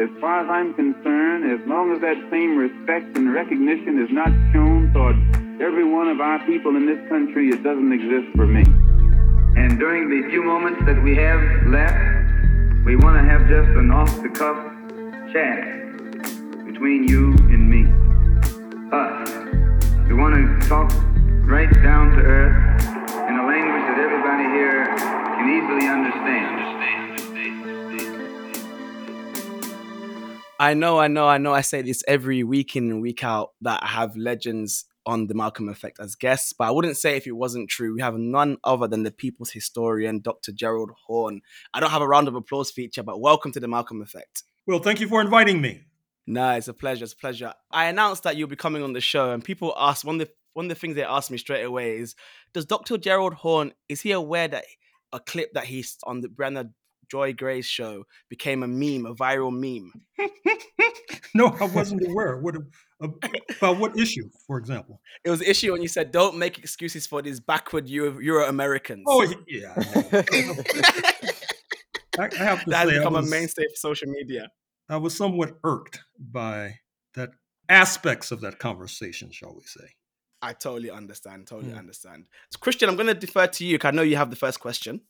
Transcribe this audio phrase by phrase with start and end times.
[0.00, 4.28] as far as I'm concerned, as long as that same respect and recognition is not
[4.52, 5.14] shown toward
[5.62, 8.62] every one of our people in this country, it doesn't exist for me.
[9.56, 11.94] And during the few moments that we have left,
[12.84, 14.58] we want to have just an off the cuff
[15.32, 15.62] chat
[16.66, 17.86] between you and me.
[18.90, 19.30] Us.
[20.08, 20.90] We want to talk
[21.46, 22.93] right down to earth
[30.60, 31.52] I know, I know, I know.
[31.52, 35.34] I say this every week in and week out that I have legends on the
[35.34, 37.92] Malcolm Effect as guests, but I wouldn't say if it wasn't true.
[37.92, 40.52] We have none other than the people's historian, Dr.
[40.52, 41.40] Gerald Horne.
[41.74, 44.44] I don't have a round of applause feature, but welcome to the Malcolm Effect.
[44.66, 45.82] Well, thank you for inviting me.
[46.26, 47.02] No, it's a pleasure.
[47.02, 47.52] It's a pleasure.
[47.72, 50.32] I announced that you'll be coming on the show, and people ask one of the
[50.54, 52.14] one of the things they asked me straight away is,
[52.52, 52.96] does Dr.
[52.96, 54.64] Gerald Horne is he aware that
[55.12, 56.70] a clip that he's on the Briahna
[57.10, 59.92] Joy Gray's show became a meme, a viral meme.
[61.34, 62.38] no, I wasn't aware.
[62.38, 62.56] What
[63.00, 65.00] about what issue, for example?
[65.24, 68.48] It was an issue when you said, "Don't make excuses for these backward Euro, Euro
[68.48, 69.74] Americans." Oh yeah,
[72.18, 74.48] I, I, have to that say, has become was, a mainstay for social media.
[74.88, 76.78] I was somewhat irked by
[77.14, 77.30] that
[77.68, 79.94] aspects of that conversation, shall we say?
[80.42, 81.46] I totally understand.
[81.46, 81.78] Totally mm.
[81.78, 82.26] understand.
[82.50, 84.60] So, Christian, I'm going to defer to you because I know you have the first
[84.60, 85.00] question.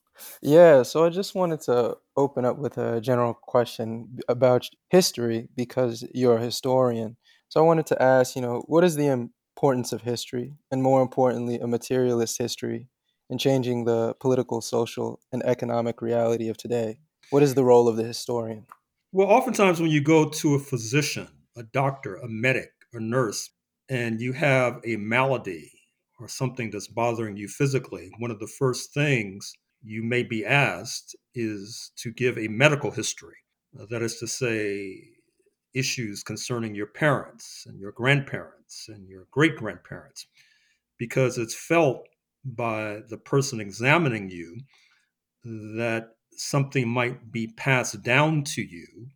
[0.43, 6.07] Yeah, so I just wanted to open up with a general question about history because
[6.15, 7.17] you're a historian.
[7.49, 11.03] So I wanted to ask, you know, what is the importance of history, and more
[11.03, 12.89] importantly, a materialist history,
[13.31, 16.99] in changing the political, social, and economic reality of today?
[17.31, 18.67] What is the role of the historian?
[19.13, 23.51] Well, oftentimes when you go to a physician, a doctor, a medic, a nurse,
[23.89, 25.71] and you have a malady
[26.21, 29.53] or something that's bothering you physically, one of the first things
[29.85, 33.37] you may be asked is to give a medical history.
[33.79, 35.03] Uh, that is to say,
[35.75, 40.27] issues concerning your parents and your grandparents and your great grandparents,
[40.99, 42.07] because it's felt
[42.45, 44.61] by the person examining you
[45.45, 49.09] that something might be passed down to you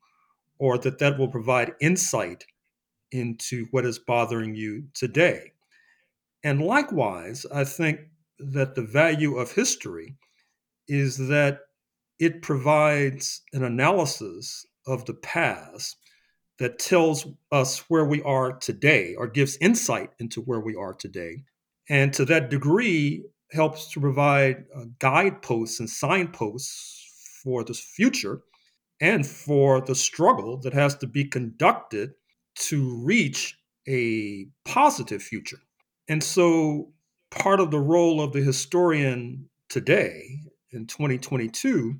[0.58, 2.44] or that that will provide insight
[3.12, 5.52] into what is bothering you today.
[6.42, 8.00] And likewise, I think
[8.38, 10.16] that the value of history
[10.88, 11.60] is that
[12.18, 15.96] it provides an analysis of the past
[16.58, 21.44] that tells us where we are today or gives insight into where we are today.
[21.88, 28.40] And to that degree, helps to provide uh, guideposts and signposts for the future
[29.00, 32.12] and for the struggle that has to be conducted
[32.54, 35.60] to reach a positive future.
[36.08, 36.92] And so,
[37.30, 40.40] part of the role of the historian today
[40.70, 41.98] in 2022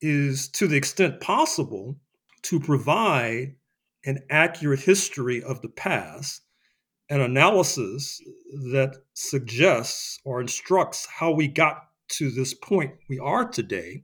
[0.00, 1.96] is to the extent possible
[2.42, 3.54] to provide
[4.04, 6.42] an accurate history of the past,
[7.08, 8.20] an analysis
[8.72, 14.02] that suggests or instructs how we got to this point we are today,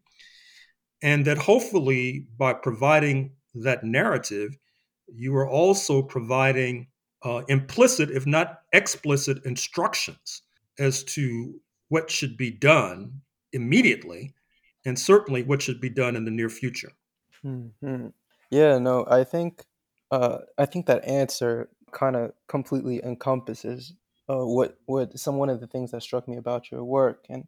[1.03, 4.57] and that hopefully by providing that narrative,
[5.09, 6.87] you are also providing
[7.25, 10.43] uh, implicit, if not explicit, instructions
[10.79, 13.21] as to what should be done
[13.53, 14.35] immediately,
[14.85, 16.93] and certainly what should be done in the near future.
[17.45, 18.09] Mm-hmm.
[18.51, 19.65] Yeah, no, I think
[20.11, 23.95] uh, I think that answer kind of completely encompasses
[24.29, 27.45] uh, what what some one of the things that struck me about your work, and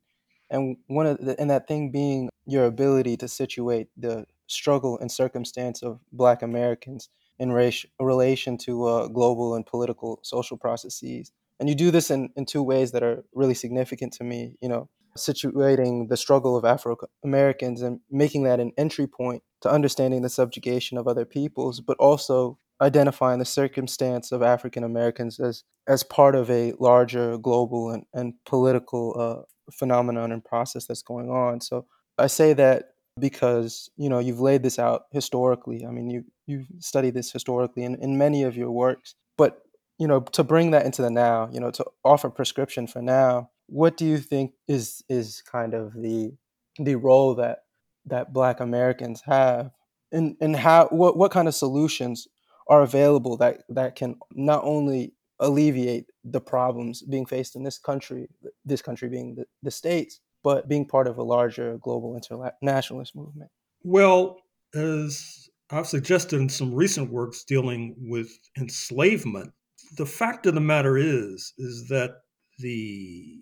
[0.51, 5.11] and one of the, and that thing being your ability to situate the struggle and
[5.11, 7.09] circumstance of Black Americans
[7.39, 11.33] in race, relation to uh, global and political social processes.
[11.59, 14.57] And you do this in, in two ways that are really significant to me.
[14.61, 14.89] You know,
[15.21, 20.29] situating the struggle of Afro Americans and making that an entry point to understanding the
[20.29, 26.35] subjugation of other peoples, but also identifying the circumstance of African Americans as as part
[26.35, 31.61] of a larger global and, and political uh, phenomenon and process that's going on.
[31.61, 31.87] So
[32.19, 35.85] I say that because you know you've laid this out historically.
[35.87, 39.63] I mean, you you've studied this historically in, in many of your works, but
[39.99, 43.51] you know to bring that into the now, you know, to offer prescription for now
[43.71, 46.33] what do you think is is kind of the
[46.79, 47.61] the role that
[48.07, 49.71] that Black Americans have,
[50.13, 52.27] and and how what what kind of solutions
[52.69, 58.29] are available that that can not only alleviate the problems being faced in this country,
[58.65, 63.51] this country being the, the states, but being part of a larger global internationalist movement.
[63.83, 64.37] Well,
[64.75, 69.53] as I've suggested in some recent works dealing with enslavement,
[69.97, 72.11] the fact of the matter is is that
[72.59, 73.41] the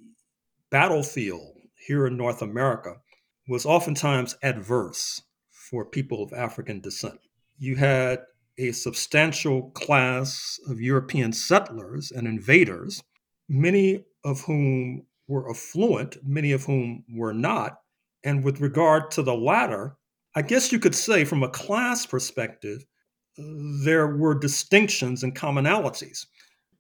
[0.70, 1.56] battlefield
[1.86, 2.96] here in North America
[3.48, 7.18] was oftentimes adverse for people of African descent.
[7.58, 8.20] you had
[8.56, 13.02] a substantial class of European settlers and invaders,
[13.48, 17.78] many of whom were affluent, many of whom were not.
[18.24, 19.96] And with regard to the latter,
[20.34, 22.84] I guess you could say, from a class perspective,
[23.38, 23.42] uh,
[23.84, 26.26] there were distinctions and commonalities.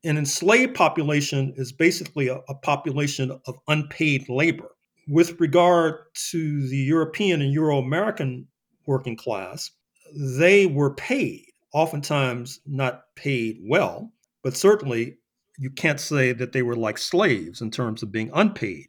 [0.04, 4.70] An enslaved population is basically a, a population of unpaid labor.
[5.08, 6.00] With regard
[6.30, 8.46] to the European and Euro American
[8.86, 9.70] working class,
[10.14, 14.12] they were paid, oftentimes not paid well,
[14.42, 15.16] but certainly
[15.58, 18.86] you can't say that they were like slaves in terms of being unpaid.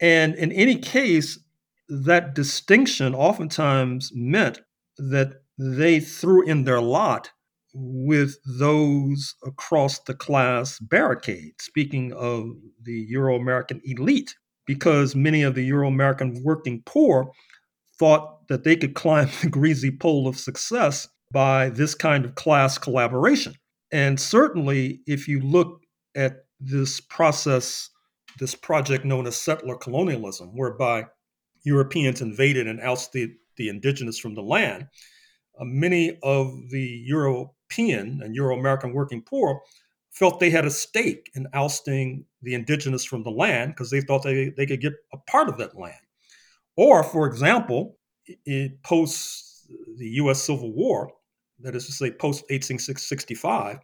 [0.00, 1.38] And in any case,
[1.88, 4.60] that distinction oftentimes meant
[4.98, 7.30] that they threw in their lot
[7.72, 12.50] with those across the class barricade, speaking of
[12.82, 14.34] the Euro American elite,
[14.66, 17.32] because many of the Euro American working poor
[17.98, 22.78] thought that they could climb the greasy pole of success by this kind of class
[22.78, 23.54] collaboration.
[23.92, 25.82] And certainly, if you look
[26.14, 27.88] at this process,
[28.38, 31.06] this project known as settler colonialism, whereby
[31.64, 34.86] Europeans invaded and ousted the indigenous from the land,
[35.60, 37.02] uh, many of the
[37.70, 39.60] European and Euro American working poor
[40.10, 44.22] felt they had a stake in ousting the indigenous from the land because they thought
[44.24, 45.94] they, they could get a part of that land.
[46.76, 47.96] Or, for example,
[48.26, 49.68] it, post
[49.98, 51.12] the US Civil War,
[51.60, 53.78] that is to say, post 1865,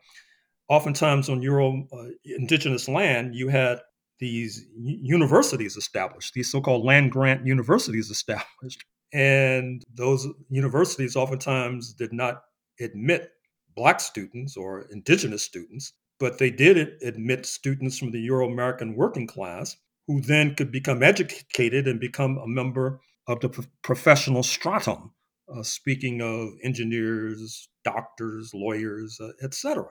[0.69, 3.79] oftentimes on Euro uh, indigenous land, you had
[4.19, 8.85] these universities established, these so called land grant universities established.
[9.13, 12.43] And those universities oftentimes did not
[12.81, 13.31] admit
[13.77, 19.27] Black students or indigenous students, but they did admit students from the Euro American working
[19.27, 19.77] class
[20.07, 25.13] who then could become educated and become a member of the professional stratum,
[25.53, 29.87] uh, speaking of engineers, doctors, lawyers, uh, etc.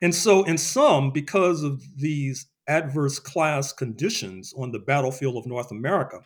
[0.00, 5.70] And so, in sum, because of these adverse class conditions on the battlefield of North
[5.70, 6.20] America,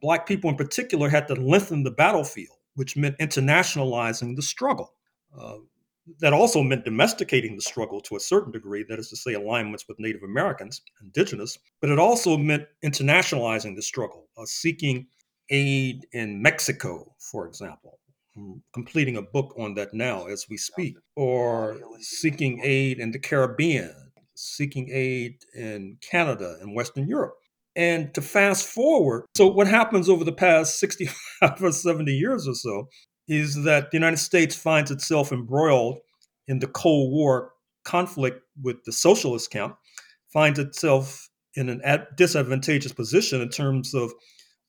[0.00, 4.92] Black people in particular had to lengthen the battlefield, which meant internationalizing the struggle.
[5.36, 5.58] Uh,
[6.20, 9.86] that also meant domesticating the struggle to a certain degree, that is to say, alignments
[9.88, 15.06] with Native Americans, indigenous, but it also meant internationalizing the struggle, uh, seeking
[15.50, 17.98] aid in Mexico, for example.
[18.36, 23.18] I'm completing a book on that now as we speak, or seeking aid in the
[23.18, 23.94] Caribbean,
[24.34, 27.34] seeking aid in Canada and Western Europe.
[27.74, 32.54] And to fast forward, so what happens over the past 65 or 70 years or
[32.54, 32.88] so
[33.28, 35.98] is that the United States finds itself embroiled
[36.46, 37.52] in the Cold War
[37.84, 39.76] conflict with the socialist camp,
[40.32, 41.80] finds itself in an
[42.16, 44.12] disadvantageous position in terms of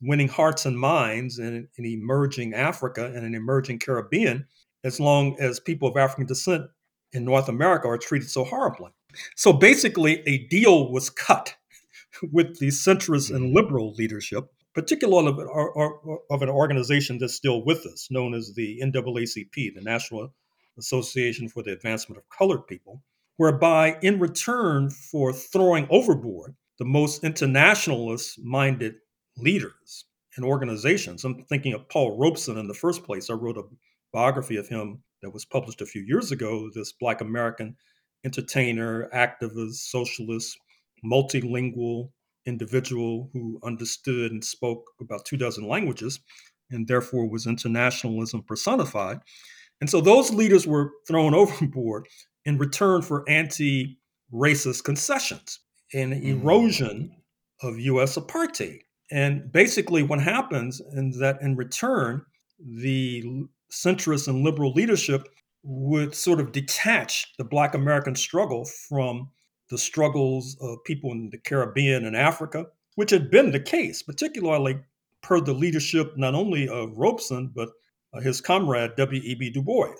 [0.01, 4.45] winning hearts and minds in an emerging Africa and an emerging Caribbean,
[4.83, 6.65] as long as people of African descent
[7.13, 8.91] in North America are treated so horribly.
[9.35, 11.55] So basically, a deal was cut
[12.31, 18.09] with the centrist and liberal leadership, particularly of, of an organization that's still with us,
[18.11, 20.31] known as the NAACP, the National
[20.77, 23.01] Association for the Advancement of Colored People,
[23.37, 28.93] whereby, in return for throwing overboard the most internationalist minded
[29.35, 33.31] leaders and organizations, I'm thinking of Paul Robeson in the first place.
[33.31, 33.63] I wrote a
[34.13, 37.75] biography of him that was published a few years ago, this Black American
[38.23, 40.55] entertainer, activist, socialist,
[41.03, 42.11] multilingual
[42.47, 46.19] individual who understood and spoke about two dozen languages
[46.71, 49.19] and therefore was internationalism personified.
[49.79, 52.07] And so those leaders were thrown overboard
[52.45, 53.99] in return for anti
[54.33, 55.59] racist concessions
[55.93, 56.41] and mm.
[56.41, 57.11] erosion
[57.61, 58.79] of US apartheid.
[59.09, 62.23] And basically, what happens is that in return,
[62.59, 63.23] the
[63.71, 65.27] centrist and liberal leadership
[65.63, 69.29] would sort of detach the Black American struggle from
[69.69, 74.79] the struggles of people in the Caribbean and Africa, which had been the case, particularly
[75.21, 77.69] per the leadership not only of Robeson, but
[78.13, 79.49] uh, his comrade W.E.B.
[79.51, 79.93] Du Bois,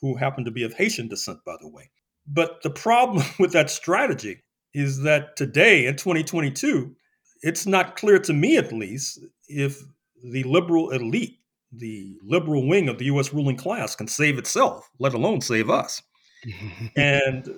[0.00, 1.90] who happened to be of Haitian descent, by the way.
[2.26, 4.42] But the problem with that strategy
[4.74, 6.94] is that today, in 2022,
[7.42, 9.82] it's not clear to me, at least, if
[10.24, 11.38] the liberal elite,
[11.72, 16.02] the liberal wing of the US ruling class, can save itself, let alone save us.
[16.96, 17.48] and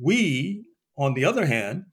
[0.00, 0.65] we,
[0.96, 1.84] on the other hand,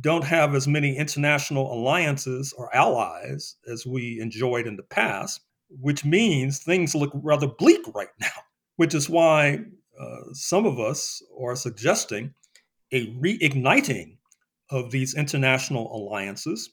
[0.00, 6.04] don't have as many international alliances or allies as we enjoyed in the past, which
[6.04, 8.26] means things look rather bleak right now,
[8.76, 9.60] which is why
[9.98, 12.34] uh, some of us are suggesting
[12.92, 14.16] a reigniting
[14.70, 16.70] of these international alliances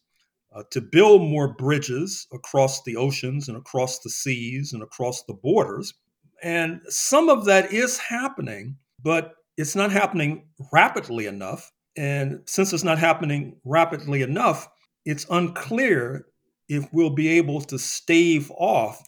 [0.56, 5.34] uh, to build more bridges across the oceans and across the seas and across the
[5.34, 5.94] borders,
[6.42, 11.72] And some of that is happening, but it's not happening rapidly enough.
[11.98, 14.68] And since it's not happening rapidly enough,
[15.06, 16.26] it's unclear
[16.68, 19.02] if we'll be able to stave off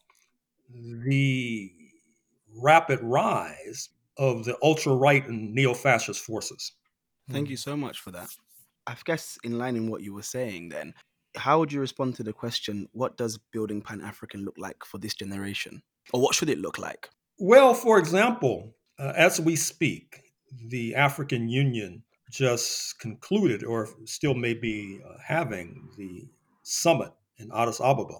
[0.69, 1.71] the
[2.55, 6.73] rapid rise of the ultra right and neo fascist forces.
[7.29, 8.29] Thank you so much for that.
[8.85, 10.93] I guess in line in what you were saying, then,
[11.35, 14.97] how would you respond to the question, what does building Pan African look like for
[14.97, 15.81] this generation?
[16.13, 17.09] Or what should it look like?
[17.37, 20.21] Well, for example, uh, as we speak,
[20.69, 26.27] the African Union just concluded, or still may be uh, having, the
[26.63, 28.19] summit in Addis Ababa,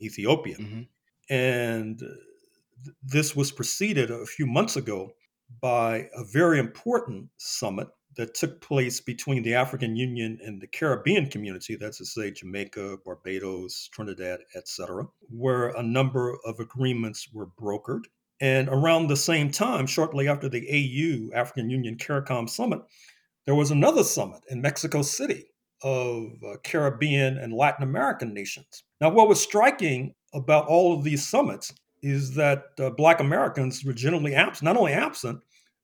[0.00, 0.56] Ethiopia.
[0.56, 0.82] Mm-hmm.
[1.30, 5.14] And th- this was preceded a few months ago
[5.60, 11.28] by a very important summit that took place between the African Union and the Caribbean
[11.28, 18.04] community, that's to say Jamaica, Barbados, Trinidad, etc., where a number of agreements were brokered.
[18.40, 22.80] And around the same time, shortly after the AU, African Union CARICOM summit,
[23.46, 25.44] there was another summit in Mexico City
[25.82, 28.84] of uh, Caribbean and Latin American nations.
[29.00, 33.92] Now, what was striking about all of these summits is that uh, Black Americans were
[33.92, 35.40] generally absent, not only absent,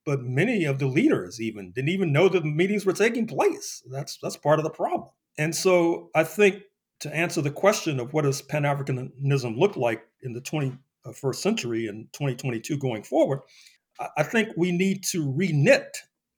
[0.07, 3.83] but many of the leaders even didn't even know that the meetings were taking place.
[3.90, 5.11] That's that's part of the problem.
[5.38, 6.62] And so I think
[7.00, 11.87] to answer the question of what does Pan Africanism look like in the 21st century
[11.87, 13.40] and 2022 going forward,
[14.17, 15.88] I think we need to reknit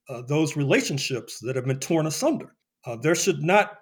[0.09, 2.55] uh, those relationships that have been torn asunder.
[2.85, 3.79] Uh, there should not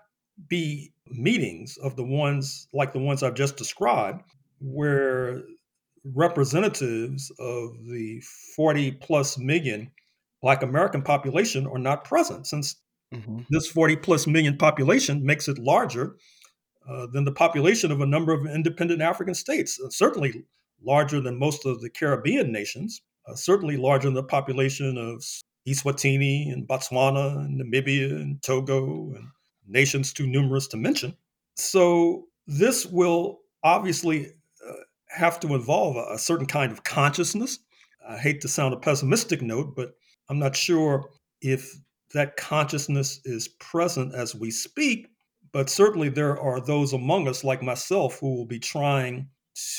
[0.47, 4.23] be meetings of the ones like the ones I've just described,
[4.59, 5.41] where
[6.03, 8.21] representatives of the
[8.55, 9.91] 40 plus million
[10.41, 12.75] Black American population are not present, since
[13.13, 13.41] mm-hmm.
[13.49, 16.15] this 40 plus million population makes it larger
[16.89, 20.43] uh, than the population of a number of independent African states, uh, certainly
[20.83, 25.23] larger than most of the Caribbean nations, uh, certainly larger than the population of
[25.67, 29.27] Eswatini and Botswana and Namibia and Togo and
[29.67, 31.15] nations too numerous to mention.
[31.55, 34.27] So this will obviously
[34.67, 34.73] uh,
[35.09, 37.59] have to involve a, a certain kind of consciousness.
[38.07, 39.93] I hate to sound a pessimistic note, but
[40.29, 41.09] I'm not sure
[41.41, 41.75] if
[42.13, 45.07] that consciousness is present as we speak.
[45.53, 49.27] But certainly there are those among us, like myself, who will be trying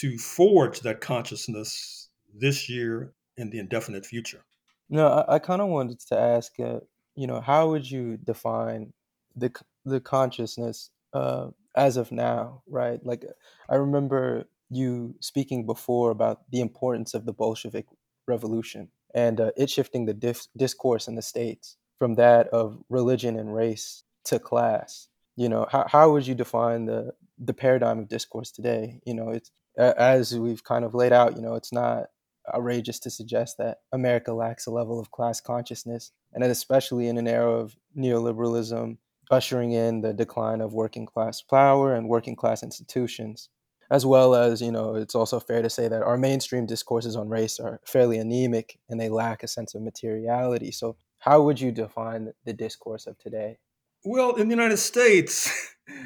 [0.01, 4.45] to forge that consciousness this year and the indefinite future.
[4.93, 6.81] No, I, I kind of wanted to ask, uh,
[7.17, 8.93] you know, how would you define
[9.37, 9.53] the
[9.87, 13.05] the consciousness uh, as of now, right?
[13.05, 13.25] Like,
[13.71, 17.87] I remember you speaking before about the importance of the Bolshevik
[18.29, 23.39] Revolution and uh, it shifting the dif- discourse in the states from that of religion
[23.39, 25.09] and race to class.
[25.37, 29.01] You know, how, how would you define the the paradigm of discourse today?
[29.07, 31.37] You know, it's as we've kind of laid out.
[31.37, 32.07] You know, it's not
[32.55, 37.19] outrageous to suggest that America lacks a level of class consciousness, and that especially in
[37.19, 38.99] an era of neoliberalism
[39.31, 43.49] ushering in the decline of working class power and working class institutions.
[43.91, 47.29] As well as you know it's also fair to say that our mainstream discourses on
[47.29, 50.71] race are fairly anemic and they lack a sense of materiality.
[50.71, 53.59] So how would you define the discourse of today?
[54.05, 55.51] Well in the united states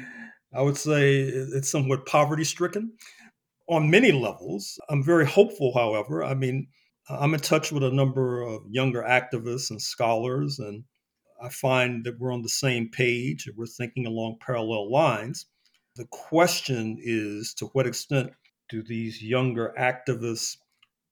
[0.53, 2.93] i would say it's somewhat poverty stricken
[3.67, 4.79] on many levels.
[4.89, 6.23] I'm very hopeful however.
[6.23, 6.67] I mean
[7.09, 10.83] i'm in touch with a number of younger activists and scholars and
[11.41, 15.45] i find that we're on the same page and we're thinking along parallel lines.
[15.95, 18.31] The question is to what extent
[18.69, 20.57] do these younger activists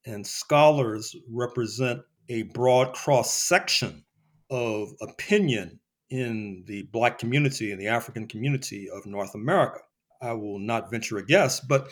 [0.06, 4.04] and scholars represent a broad cross section
[4.50, 9.80] of opinion in the Black community and the African community of North America?
[10.22, 11.90] I will not venture a guess, but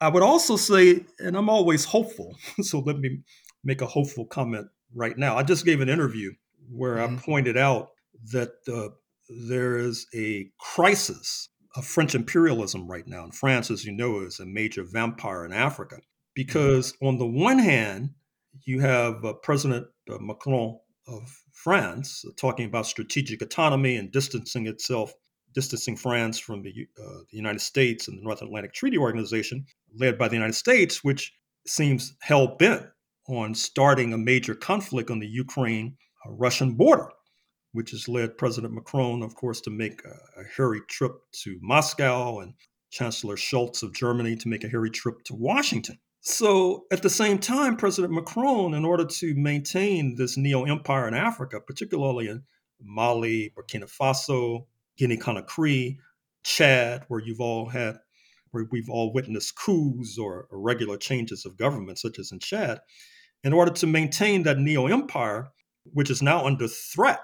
[0.00, 3.20] I would also say, and I'm always hopeful, so let me
[3.64, 5.36] make a hopeful comment right now.
[5.36, 6.32] I just gave an interview
[6.70, 7.16] where mm-hmm.
[7.16, 7.90] I pointed out
[8.32, 8.94] that uh,
[9.28, 13.24] there is a crisis of French imperialism right now.
[13.24, 15.96] And France, as you know, is a major vampire in Africa.
[15.96, 16.02] Mm-hmm.
[16.34, 18.10] Because on the one hand,
[18.64, 24.66] you have uh, President uh, Macron of France uh, talking about strategic autonomy and distancing
[24.66, 25.12] itself,
[25.54, 30.18] distancing France from the, uh, the United States and the North Atlantic Treaty Organization, led
[30.18, 31.32] by the United States, which
[31.66, 32.86] seems hell bent
[33.28, 37.08] on starting a major conflict on the Ukraine Russian border
[37.72, 42.40] which has led President Macron, of course, to make a, a hurried trip to Moscow
[42.40, 42.54] and
[42.90, 45.98] Chancellor Scholz of Germany to make a hurried trip to Washington.
[46.20, 51.14] So, at the same time, President Macron, in order to maintain this neo empire in
[51.14, 52.42] Africa, particularly in
[52.80, 54.66] Mali, Burkina Faso,
[54.98, 55.98] Guinea Conakry,
[56.44, 57.98] Chad, where you've all had
[58.50, 62.80] where we've all witnessed coups or irregular changes of government, such as in Chad,
[63.44, 65.50] in order to maintain that neo empire,
[65.84, 67.20] which is now under threat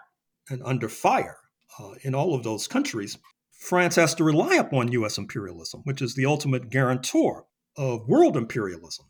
[0.51, 1.39] and under fire
[1.79, 3.19] uh, in all of those countries,
[3.53, 9.07] France has to rely upon US imperialism, which is the ultimate guarantor of world imperialism,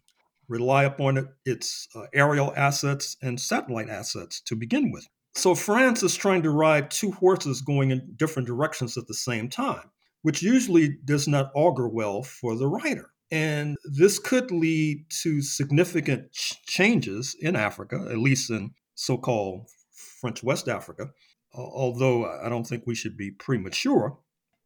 [0.49, 5.07] rely upon it, its uh, aerial assets and satellite assets to begin with.
[5.35, 9.49] So France is trying to ride two horses going in different directions at the same
[9.49, 9.91] time,
[10.23, 13.11] which usually does not augur well for the rider.
[13.31, 19.69] And this could lead to significant ch- changes in Africa, at least in so called
[20.21, 21.11] French West Africa,
[21.53, 24.17] although I don't think we should be premature.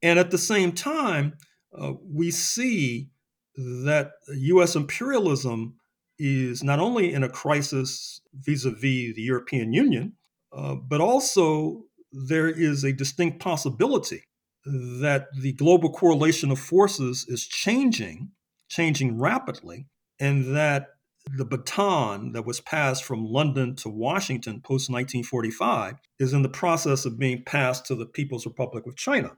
[0.02, 1.38] And at the same time,
[1.76, 3.08] uh, we see
[3.56, 5.76] that US imperialism
[6.18, 10.12] is not only in a crisis vis a vis the European Union,
[10.52, 14.23] uh, but also there is a distinct possibility
[14.64, 18.31] that the global correlation of forces is changing,
[18.69, 19.87] changing rapidly,
[20.21, 20.88] and that
[21.37, 27.05] the baton that was passed from London to Washington post 1945 is in the process
[27.05, 29.37] of being passed to the People's Republic of China.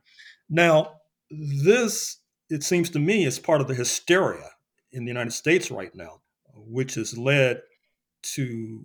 [0.48, 1.00] Now,
[1.30, 4.50] this, it seems to me, is part of the hysteria
[4.92, 6.20] in the United States right now,
[6.54, 7.62] which has led
[8.22, 8.84] to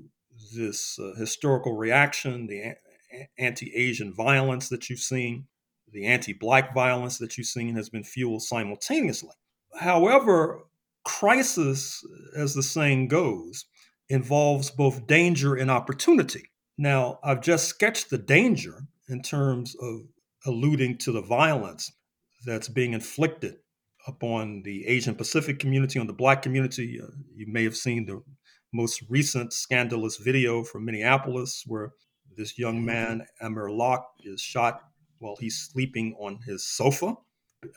[0.54, 5.48] this uh, historical reaction, the a- anti Asian violence that you've seen,
[5.92, 9.34] the anti Black violence that you've seen has been fueled simultaneously.
[9.80, 10.62] However,
[11.04, 12.04] crisis,
[12.36, 13.66] as the saying goes,
[14.10, 16.50] involves both danger and opportunity.
[16.78, 20.02] Now, I've just sketched the danger in terms of
[20.46, 21.92] alluding to the violence
[22.46, 23.56] that's being inflicted
[24.08, 27.00] upon the Asian Pacific community, on the Black community.
[27.02, 28.22] Uh, you may have seen the
[28.76, 31.94] most recent scandalous video from Minneapolis where
[32.36, 32.86] this young mm-hmm.
[32.86, 34.82] man, Amir Locke, is shot
[35.20, 37.16] while he's sleeping on his sofa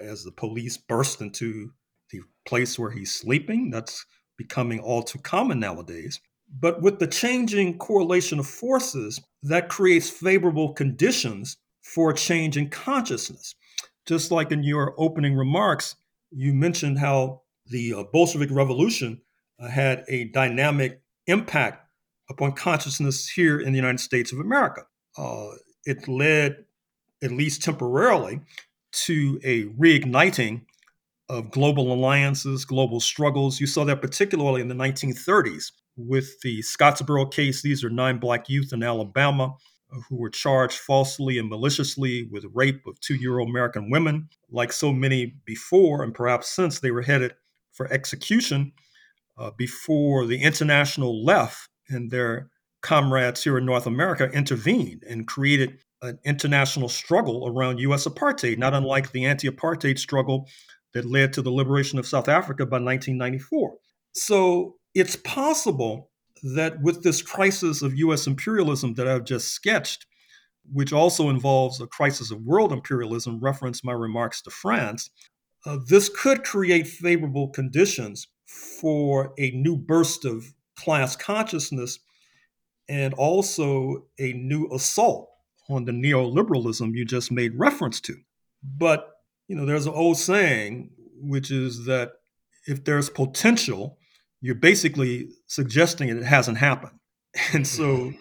[0.01, 1.71] as the police burst into
[2.11, 3.71] the place where he's sleeping.
[3.71, 4.05] That's
[4.37, 6.21] becoming all too common nowadays.
[6.61, 12.71] But with the changing correlation of forces, that creates favorable conditions for a change in
[12.71, 13.55] consciousness.
[14.07, 15.97] Just like in your opening remarks,
[16.31, 19.21] you mentioned how the uh, Bolshevik Revolution
[19.67, 21.85] had a dynamic impact
[22.31, 24.83] upon consciousness here in the United States of America.
[25.17, 25.49] Uh,
[25.85, 26.65] it led,
[27.23, 28.41] at least temporarily,
[28.93, 30.63] to a reigniting
[31.29, 33.61] of global alliances, global struggles.
[33.61, 37.63] You saw that particularly in the 1930s with the Scottsboro case.
[37.63, 39.55] These are nine black youth in Alabama
[40.09, 44.29] who were charged falsely and maliciously with rape of two Euro American women.
[44.51, 47.35] Like so many before, and perhaps since, they were headed
[47.73, 48.73] for execution
[49.39, 52.51] uh, before the international left and their
[52.83, 58.07] comrades here in North America intervened and created an international struggle around U.S.
[58.07, 60.49] apartheid, not unlike the anti apartheid struggle
[60.95, 63.75] that led to the liberation of South Africa by 1994.
[64.13, 66.11] So it's possible
[66.43, 70.07] that with this crisis of US imperialism that I've just sketched,
[70.73, 75.11] which also involves a crisis of world imperialism, reference my remarks to France,
[75.67, 81.99] uh, this could create favorable conditions for a new burst of class consciousness
[82.89, 85.29] and also a new assault
[85.69, 88.17] on the neoliberalism you just made reference to.
[88.63, 89.07] But,
[89.49, 92.13] you know, there's an old saying, which is that
[92.67, 93.99] if there's potential,
[94.41, 96.93] you're basically suggesting it hasn't happened.
[97.53, 98.13] And so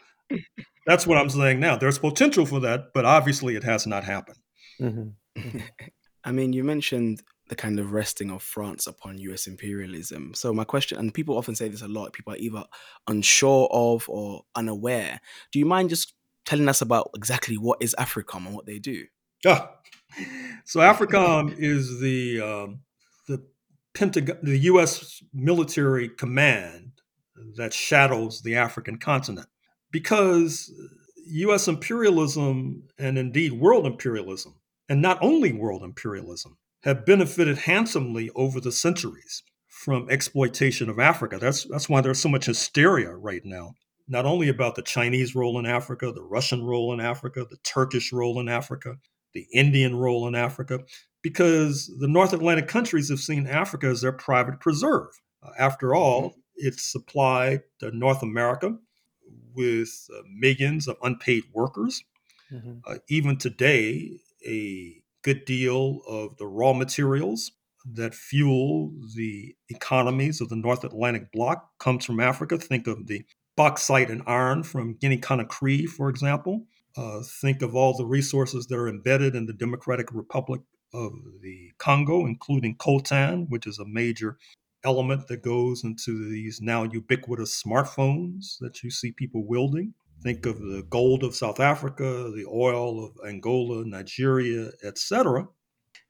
[0.86, 1.78] that's what I'm saying now.
[1.78, 4.38] There's potential for that, but obviously it has not happened.
[4.80, 5.60] Mm-hmm.
[6.24, 10.34] I mean, you mentioned the kind of resting of France upon US imperialism.
[10.34, 12.64] So, my question, and people often say this a lot, people are either
[13.08, 15.22] unsure of or unaware.
[15.52, 16.14] Do you mind just
[16.46, 19.06] telling us about exactly what is AFRICOM and what they do?
[19.44, 19.68] Yeah.
[20.66, 22.80] So, AFRICOM is the um,
[23.98, 25.24] Pentagon, the U.S.
[25.34, 26.92] military command
[27.56, 29.48] that shadows the African continent.
[29.90, 30.72] Because
[31.26, 31.68] U.S.
[31.68, 34.54] imperialism and indeed world imperialism,
[34.88, 41.38] and not only world imperialism, have benefited handsomely over the centuries from exploitation of Africa.
[41.38, 43.76] That's, that's why there's so much hysteria right now,
[44.08, 48.14] not only about the Chinese role in Africa, the Russian role in Africa, the Turkish
[48.14, 48.96] role in Africa,
[49.34, 50.80] the Indian role in Africa,
[51.22, 55.10] because the North Atlantic countries have seen Africa as their private preserve.
[55.44, 56.40] Uh, after all, mm-hmm.
[56.56, 58.78] it supplied North America
[59.54, 62.02] with uh, millions of unpaid workers.
[62.50, 62.78] Mm-hmm.
[62.88, 67.52] Uh, even today, a good deal of the raw materials
[67.86, 72.58] that fuel the economies of the North Atlantic bloc comes from Africa.
[72.58, 73.26] Think of the
[73.58, 76.66] bauxite and iron from Guinea Conakry, for example.
[76.96, 80.62] Uh, think of all the resources that are embedded in the Democratic Republic
[80.94, 81.12] of
[81.42, 84.38] the Congo, including coltan, which is a major
[84.86, 89.94] element that goes into these now ubiquitous smartphones that you see people wielding.
[90.24, 95.48] Think of the gold of South Africa, the oil of Angola, Nigeria, etc.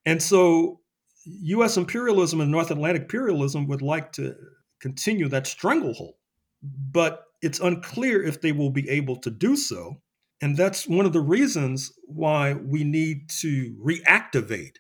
[0.06, 0.80] And so
[1.26, 4.36] US imperialism and North Atlantic imperialism would like to
[4.80, 6.16] continue that stranglehold.
[6.64, 10.02] But it's unclear if they will be able to do so.
[10.42, 14.76] And that's one of the reasons why we need to reactivate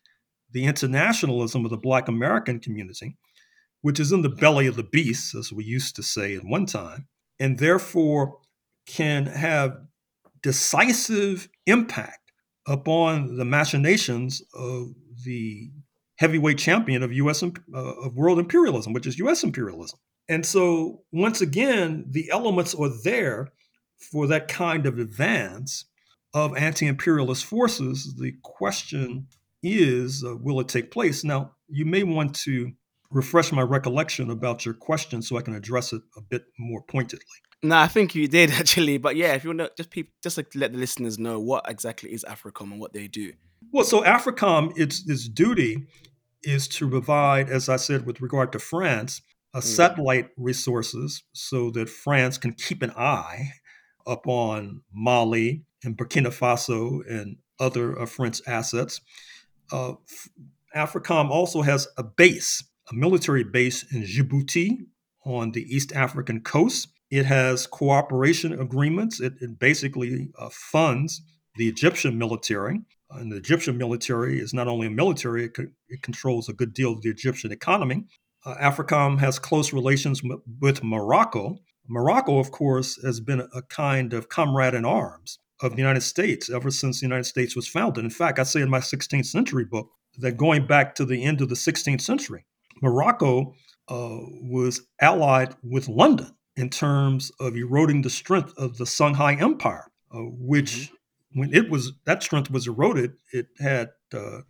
[0.51, 3.17] the internationalism of the Black American community,
[3.81, 6.65] which is in the belly of the beast, as we used to say at one
[6.65, 7.07] time,
[7.39, 8.37] and therefore
[8.88, 9.78] can have
[10.41, 12.32] decisive impact
[12.67, 14.88] upon the machinations of
[15.26, 15.69] the
[16.15, 17.43] heavyweight champion of U.S.
[17.43, 19.43] Uh, of world imperialism, which is U.S.
[19.43, 20.00] imperialism.
[20.30, 23.54] And so, once again, the elements are there
[24.12, 25.86] for that kind of advance
[26.34, 28.15] of anti-imperialist forces.
[28.19, 29.28] The question
[29.63, 31.23] is, uh, will it take place?
[31.23, 32.71] Now, you may want to
[33.10, 37.26] refresh my recollection about your question so I can address it a bit more pointedly.
[37.63, 40.38] No, I think you did actually, but yeah, if you want to just people, just
[40.38, 43.34] like let the listeners know what exactly is AFRICOM and what they do.
[43.72, 45.88] Well, so AFRICOM, its its duty
[46.43, 49.22] is to provide, as I said, with regard to France,
[49.54, 49.63] a mm.
[49.63, 53.52] satellite resources so that France can keep an eye
[54.06, 59.02] upon Mali and Burkina Faso and other uh, French assets.
[59.72, 59.93] Uh,
[60.76, 64.86] AFRICOM also has a base, a military base in Djibouti
[65.26, 66.88] on the East African coast.
[67.10, 69.20] It has cooperation agreements.
[69.20, 71.22] It, it basically uh, funds
[71.56, 72.82] the Egyptian military.
[73.10, 76.74] And the Egyptian military is not only a military, it, co- it controls a good
[76.74, 78.04] deal of the Egyptian economy.
[78.46, 81.58] Uh, AFRICOM has close relations m- with Morocco.
[81.88, 86.02] Morocco, of course, has been a, a kind of comrade in arms of the United
[86.02, 88.04] States ever since the United States was founded.
[88.04, 89.89] In fact, I say in my 16th century book
[90.20, 92.46] that going back to the end of the 16th century,
[92.82, 93.54] Morocco
[93.88, 99.86] uh, was allied with London in terms of eroding the strength of the Songhai Empire,
[100.12, 101.39] uh, which mm-hmm.
[101.39, 104.41] when it was that strength was eroded, it had uh, uh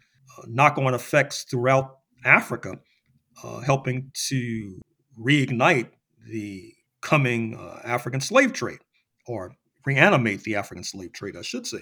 [0.47, 2.79] knock-on effects throughout Africa,
[3.43, 4.79] uh, helping to
[5.19, 5.89] reignite
[6.25, 8.79] the coming uh, African slave trade,
[9.27, 9.51] or
[9.85, 11.79] reanimate the African slave trade, I should say.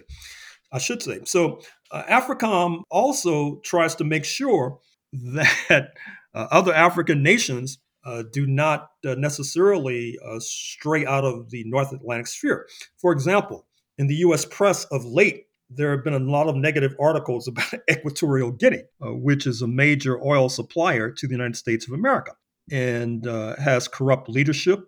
[0.71, 1.19] I should say.
[1.25, 1.61] So,
[1.93, 4.79] AFRICOM also tries to make sure
[5.13, 5.91] that
[6.33, 12.27] other African nations uh, do not uh, necessarily uh, stray out of the North Atlantic
[12.27, 12.67] sphere.
[12.97, 13.65] For example,
[13.97, 17.73] in the US press of late, there have been a lot of negative articles about
[17.89, 22.33] Equatorial Guinea, uh, which is a major oil supplier to the United States of America
[22.71, 23.25] and
[23.59, 24.79] has corrupt leadership.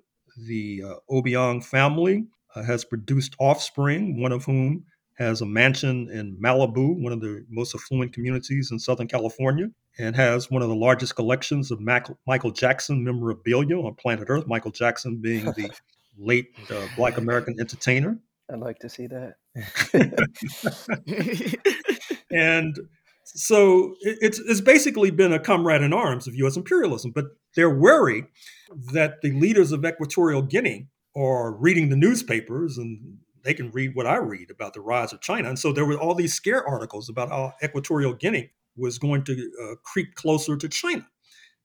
[0.47, 2.25] The Obiang family
[2.55, 4.85] has produced offspring, one of whom
[5.17, 10.15] has a mansion in Malibu, one of the most affluent communities in Southern California, and
[10.15, 14.45] has one of the largest collections of Mac- Michael Jackson memorabilia on planet Earth.
[14.45, 15.71] Michael Jackson being the
[16.17, 18.19] late uh, Black American entertainer.
[18.51, 19.35] I'd like to see that.
[22.31, 22.77] and
[23.25, 26.55] so it's it's basically been a comrade in arms of U.S.
[26.55, 27.25] imperialism, but
[27.55, 28.25] they're worried
[28.93, 34.05] that the leaders of Equatorial Guinea are reading the newspapers and they can read what
[34.05, 35.47] I read about the rise of China.
[35.47, 39.51] And so there were all these scare articles about how Equatorial Guinea was going to
[39.63, 41.07] uh, creep closer to China.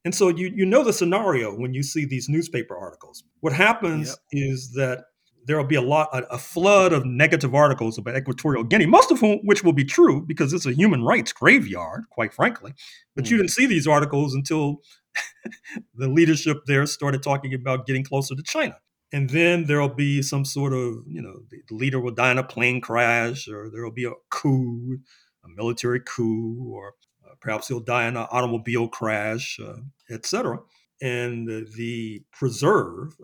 [0.05, 3.25] And so you you know the scenario when you see these newspaper articles.
[3.41, 4.17] What happens yep.
[4.31, 5.07] is that
[5.45, 9.11] there will be a lot a, a, flood of negative articles about Equatorial Guinea, most
[9.11, 12.75] of whom which will be true because it's a human rights graveyard, quite frankly.
[13.17, 13.31] But mm.
[13.31, 14.83] you didn't see these articles until
[15.97, 18.77] the leadership there started talking about getting closer to China
[19.13, 22.45] and then there'll be some sort of you know the leader will die in a
[22.45, 24.99] plane crash or there'll be a coup
[25.45, 26.95] a military coup or
[27.25, 29.77] uh, perhaps he'll die in an automobile crash uh,
[30.11, 30.59] etc
[31.01, 33.15] and the preserve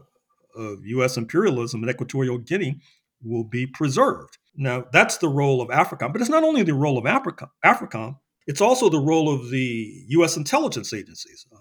[0.56, 2.80] of u.s imperialism in equatorial guinea
[3.20, 4.38] will be preserved.
[4.56, 8.16] Now that's the role of africa but it's not only the role of africa africa
[8.46, 11.46] it's also the role of the u.s intelligence agencies.
[11.54, 11.58] Uh,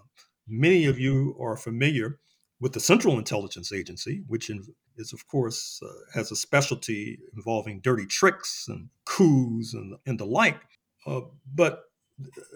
[0.47, 2.17] many of you are familiar
[2.59, 4.49] with the Central Intelligence Agency, which
[4.97, 10.25] is, of course, uh, has a specialty involving dirty tricks and coups and, and the
[10.25, 10.59] like.
[11.05, 11.21] Uh,
[11.53, 11.83] but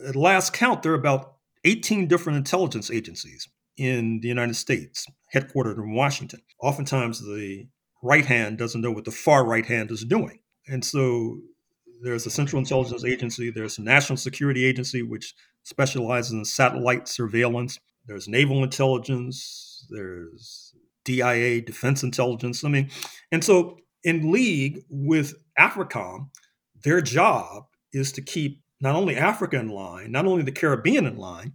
[0.07, 1.35] at last count, there are about
[1.65, 6.41] 18 different intelligence agencies in the United States, headquartered in Washington.
[6.59, 7.67] Oftentimes, the
[8.01, 10.39] right hand doesn't know what the far right hand is doing.
[10.67, 11.39] And so
[12.01, 17.79] there's a Central Intelligence Agency, there's a National Security Agency, which specializes in satellite surveillance,
[18.07, 22.63] there's naval intelligence, there's DIA, Defense Intelligence.
[22.63, 22.89] I mean,
[23.31, 26.29] and so in league with AFRICOM,
[26.83, 31.17] their job is to keep not only Africa in line, not only the Caribbean in
[31.17, 31.53] line,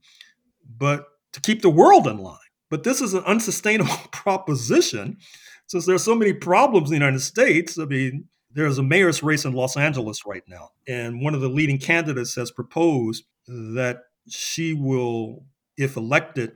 [0.79, 2.39] but to keep the world in line.
[2.71, 5.19] But this is an unsustainable proposition
[5.67, 7.79] since there's so many problems in the United States.
[7.79, 11.49] I mean, there's a mayor's race in Los Angeles right now, and one of the
[11.49, 15.45] leading candidates has proposed that she will,
[15.77, 16.53] if elected,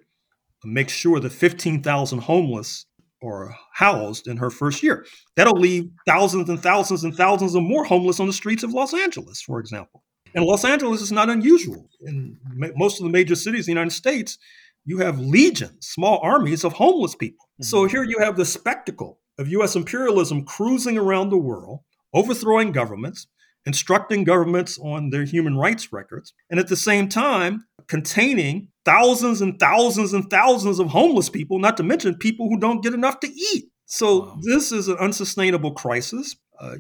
[0.65, 2.87] make sure that 15,000 homeless
[3.23, 5.05] are housed in her first year.
[5.37, 8.95] That'll leave thousands and thousands and thousands of more homeless on the streets of Los
[8.95, 10.03] Angeles, for example.
[10.35, 11.89] And Los Angeles is not unusual.
[12.03, 12.39] In
[12.77, 14.39] most of the major cities in the United States,
[14.85, 17.47] you have legions, small armies of homeless people.
[17.55, 17.65] Mm-hmm.
[17.65, 21.81] So here you have the spectacle of US imperialism cruising around the world,
[22.15, 23.27] overthrowing governments,
[23.67, 29.59] instructing governments on their human rights records, and at the same time, containing thousands and
[29.59, 33.29] thousands and thousands of homeless people, not to mention people who don't get enough to
[33.29, 33.65] eat.
[33.87, 34.39] So wow.
[34.43, 36.37] this is an unsustainable crisis.
[36.59, 36.77] Uh,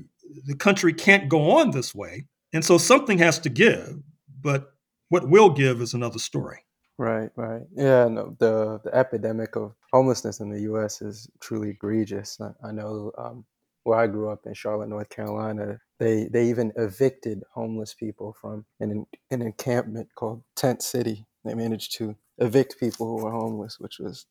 [0.46, 2.26] the country can't go on this way.
[2.52, 3.98] And so something has to give,
[4.40, 4.72] but
[5.08, 6.58] what will give is another story.
[6.98, 7.62] Right, right.
[7.74, 11.00] Yeah, no, the the epidemic of homelessness in the U.S.
[11.00, 12.38] is truly egregious.
[12.40, 13.44] I, I know um,
[13.90, 18.64] where I grew up in Charlotte, North Carolina, they they even evicted homeless people from
[18.78, 21.26] an an encampment called Tent City.
[21.44, 24.26] They managed to evict people who were homeless, which was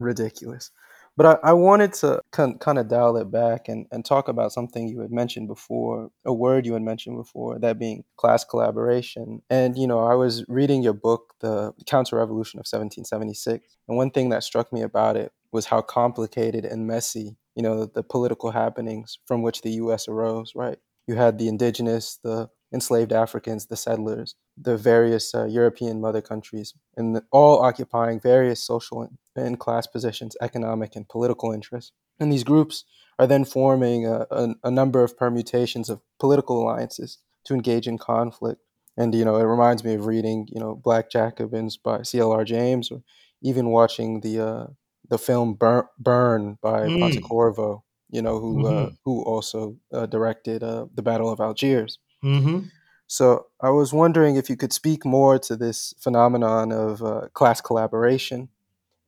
[0.00, 0.72] ridiculous.
[1.16, 4.52] But I, I wanted to con- kind of dial it back and, and talk about
[4.52, 9.42] something you had mentioned before, a word you had mentioned before, that being class collaboration.
[9.50, 13.76] And, you know, I was reading your book, The Counter Revolution of 1776.
[13.86, 17.86] And one thing that struck me about it was how complicated and messy, you know,
[17.86, 20.08] the, political happenings from which the U.S.
[20.08, 20.78] arose, right?
[21.06, 26.74] You had the indigenous, the enslaved Africans, the settlers, the various uh, European mother countries,
[26.96, 31.92] and all occupying various social and class positions, economic and political interests.
[32.20, 32.84] And these groups
[33.18, 37.98] are then forming a, a, a number of permutations of political alliances to engage in
[37.98, 38.60] conflict.
[38.96, 42.44] And you know, it reminds me of reading, you know, Black Jacobins by C.L.R.
[42.44, 43.02] James, or
[43.42, 44.66] even watching the uh,
[45.10, 46.98] the film Burn, Burn by mm.
[46.98, 48.86] Pontecorvo, you know, who uh, mm-hmm.
[48.86, 51.98] uh, who also uh, directed uh, the Battle of Algiers.
[52.24, 52.68] Mm-hmm.
[53.06, 57.60] So I was wondering if you could speak more to this phenomenon of uh, class
[57.60, 58.48] collaboration,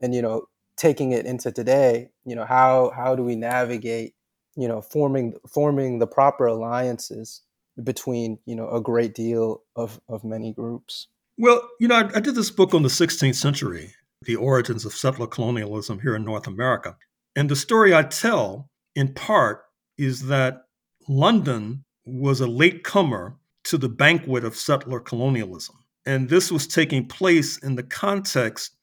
[0.01, 2.11] and you know, taking it into today.
[2.25, 4.15] You know, how how do we navigate,
[4.57, 7.43] you know, forming forming the proper alliances
[7.83, 11.07] between you know a great deal of of many groups.
[11.39, 14.95] Well, you know, I, I did this book on the 16th century, the origins of
[14.95, 16.97] settler colonialism here in North America,
[17.35, 19.65] and the story I tell, in part,
[19.97, 20.63] is that
[21.09, 25.77] London was a late comer to the banquet of settler colonialism.
[26.05, 28.77] And this was taking place in the context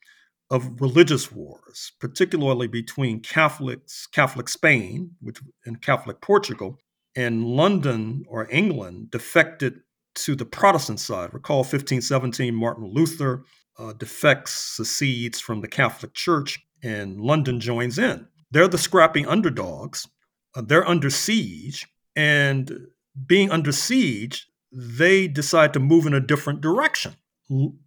[0.49, 6.79] of religious wars, particularly between Catholics, Catholic Spain, which and Catholic Portugal,
[7.15, 9.81] and London or England defected
[10.15, 11.33] to the Protestant side.
[11.33, 13.43] Recall 1517, Martin Luther
[13.79, 18.27] uh, defects, secedes from the Catholic Church, and London joins in.
[18.51, 20.07] They're the scrappy underdogs.
[20.55, 22.87] Uh, they're under siege, and
[23.25, 27.15] being under siege, they decide to move in a different direction.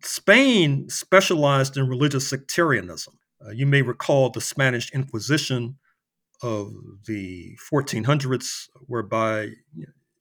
[0.03, 3.19] Spain specialized in religious sectarianism.
[3.45, 5.77] Uh, you may recall the Spanish Inquisition
[6.43, 6.73] of
[7.07, 9.51] the 1400s, whereby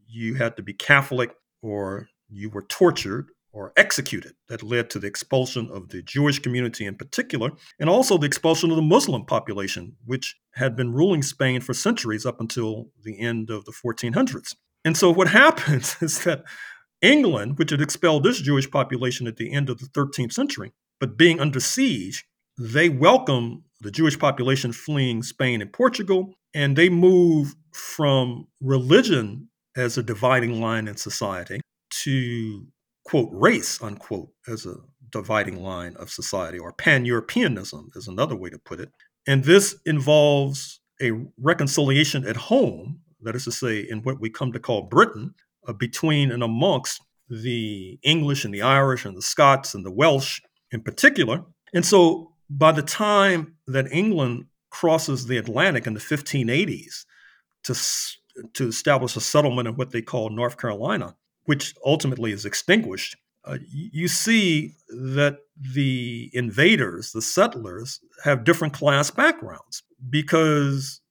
[0.08, 1.32] you had to be Catholic
[1.62, 4.34] or you were tortured or executed.
[4.48, 8.70] That led to the expulsion of the Jewish community in particular, and also the expulsion
[8.70, 13.50] of the Muslim population, which had been ruling Spain for centuries up until the end
[13.50, 14.56] of the 1400s.
[14.86, 16.44] And so what happens is that
[17.02, 21.18] England, which had expelled this Jewish population at the end of the 13th century, but
[21.18, 22.26] being under siege,
[22.58, 29.98] they welcome the Jewish population fleeing Spain and Portugal, and they move from religion as
[29.98, 32.68] a dividing line in society to
[33.04, 34.76] quote race unquote as a
[35.10, 38.90] dividing line of society or pan-europeanism is another way to put it
[39.28, 44.52] and this involves a reconciliation at home that is to say, in what we come
[44.52, 45.34] to call Britain,
[45.68, 50.42] uh, between and amongst the English and the Irish and the Scots and the Welsh
[50.72, 51.44] in particular.
[51.74, 57.06] And so by the time that England crosses the Atlantic in the 1580s
[57.64, 57.76] to,
[58.54, 63.58] to establish a settlement in what they call North Carolina, which ultimately is extinguished, uh,
[63.72, 71.02] you see that the invaders, the settlers, have different class backgrounds because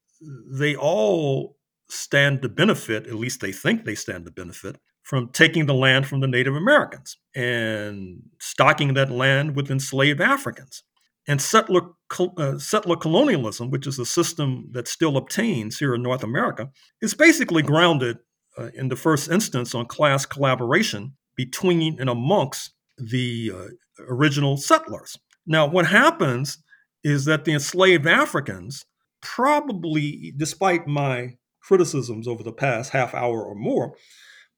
[0.49, 1.57] they all
[1.89, 6.07] stand to benefit, at least they think they stand to benefit, from taking the land
[6.07, 10.85] from the Native Americans and stocking that land with enslaved Africans.
[11.27, 11.83] And settler,
[12.19, 16.71] uh, settler colonialism, which is a system that still obtains here in North America,
[17.03, 18.19] is basically grounded
[18.59, 23.67] uh, in the first instance on class collaboration between and amongst the uh,
[24.09, 25.19] original settlers.
[25.47, 26.59] Now, what happens
[27.03, 28.85] is that the enslaved Africans
[29.21, 33.95] probably, despite my criticisms over the past half hour or more,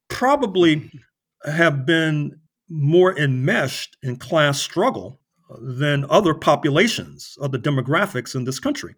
[0.09, 0.91] probably
[1.45, 5.21] have been more enmeshed in class struggle
[5.61, 8.95] than other populations, other demographics in this country,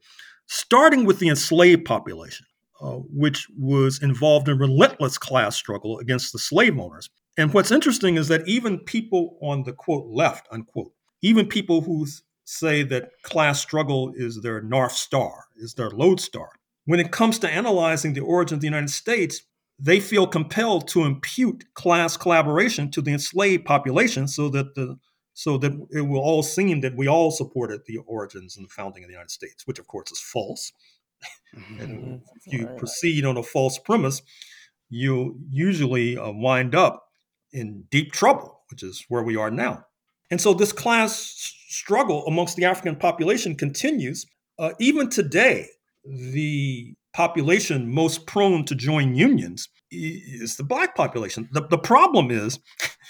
[0.47, 2.47] starting with the enslaved population,
[2.81, 7.09] uh, which was involved in relentless class struggle against the slave owners.
[7.37, 12.07] And what's interesting is that even people on the quote left, unquote, even people who
[12.45, 16.51] say that class struggle is their North Star, is their lodestar,
[16.85, 19.43] when it comes to analyzing the origin of the United States,
[19.79, 24.97] they feel compelled to impute class collaboration to the enslaved population so that the
[25.37, 29.03] so that it will all seem that we all supported the origins and the founding
[29.03, 30.73] of the United States, which of course is false.
[31.55, 31.81] Mm-hmm.
[31.81, 32.77] and if you right.
[32.77, 34.23] proceed on a false premise,
[34.91, 37.05] you usually uh, wind up
[37.53, 39.85] in deep trouble, which is where we are now.
[40.33, 44.27] And so this class struggle amongst the African population continues.
[44.59, 45.69] Uh, even today,
[46.05, 51.49] the population most prone to join unions is the black population.
[51.53, 52.59] The, the problem is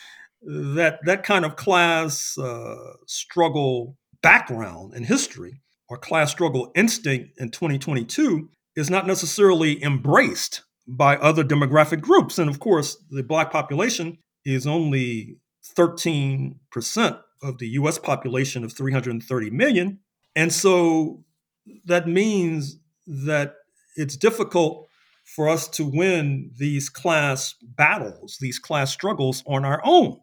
[0.42, 7.50] that that kind of class uh, struggle background and history or class struggle instinct in
[7.50, 12.38] 2022 is not necessarily embraced by other demographic groups.
[12.38, 15.38] And of course, the black population is only
[15.76, 16.56] 13%
[17.42, 20.00] of the US population of 330 million.
[20.36, 21.24] And so
[21.84, 23.54] that means that
[23.96, 24.88] it's difficult
[25.24, 30.18] for us to win these class battles, these class struggles on our own.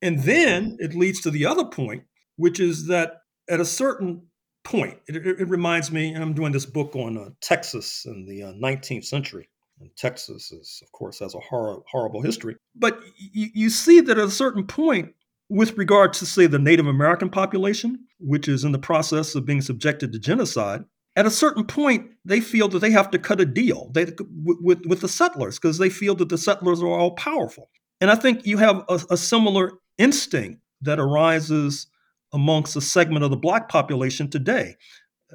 [0.00, 2.04] And then it leads to the other point,
[2.36, 4.26] which is that at a certain
[4.64, 8.42] point, it, it, it reminds me, I'm doing this book on uh, Texas in the
[8.42, 9.48] uh, 19th century.
[9.80, 12.56] And Texas is, of course, has a hor- horrible history.
[12.74, 15.14] But y- you see that at a certain point,
[15.48, 19.60] with regard to, say, the Native American population, which is in the process of being
[19.60, 20.84] subjected to genocide,
[21.16, 24.06] at a certain point, they feel that they have to cut a deal they,
[24.42, 27.68] with, with the settlers because they feel that the settlers are all powerful.
[28.00, 31.86] And I think you have a, a similar instinct that arises
[32.34, 34.76] amongst a segment of the black population today.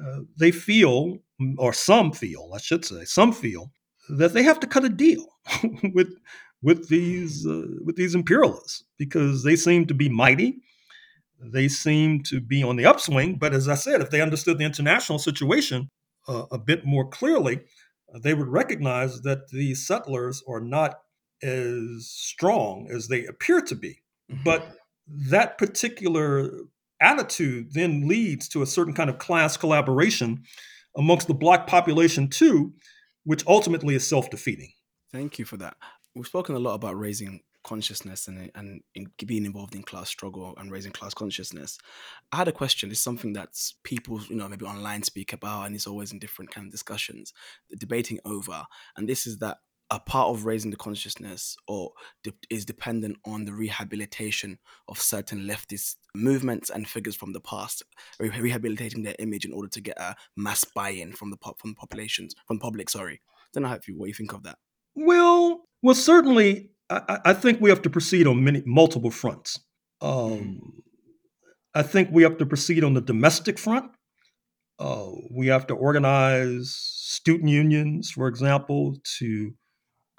[0.00, 1.18] Uh, they feel,
[1.58, 3.72] or some feel, I should say, some feel
[4.08, 5.26] that they have to cut a deal
[5.94, 6.14] with
[6.62, 10.60] with these uh, with these imperialists because they seem to be mighty
[11.42, 13.36] they seem to be on the upswing.
[13.36, 15.88] But as I said, if they understood the international situation
[16.28, 17.60] uh, a bit more clearly,
[18.14, 21.00] uh, they would recognize that the settlers are not
[21.42, 24.02] as strong as they appear to be.
[24.30, 24.42] Mm-hmm.
[24.44, 24.76] But
[25.08, 26.50] that particular
[27.00, 30.42] attitude then leads to a certain kind of class collaboration
[30.96, 32.72] amongst the black population too,
[33.24, 34.72] which ultimately is self-defeating.
[35.12, 35.76] Thank you for that.
[36.14, 40.54] We've spoken a lot about raising consciousness and and in being involved in class struggle
[40.56, 41.78] and raising class consciousness.
[42.32, 42.90] I had a question.
[42.90, 43.50] It's something that
[43.84, 47.32] people, you know, maybe online speak about, and it's always in different kind of discussions,
[47.78, 48.64] debating over.
[48.96, 49.58] And this is that
[49.90, 51.90] a part of raising the consciousness or
[52.22, 57.82] de- is dependent on the rehabilitation of certain leftist movements and figures from the past,
[58.18, 61.74] re- rehabilitating their image in order to get a mass buy-in from the pop from
[61.74, 62.88] populations from the public.
[62.88, 64.58] Sorry, I don't know how you, what you think of that.
[64.94, 69.60] Well, well, certainly I, I, think we have to proceed on many multiple fronts.
[70.00, 70.82] Um,
[71.74, 73.90] I think we have to proceed on the domestic front.
[74.78, 79.52] Uh, we have to organize student unions, for example, to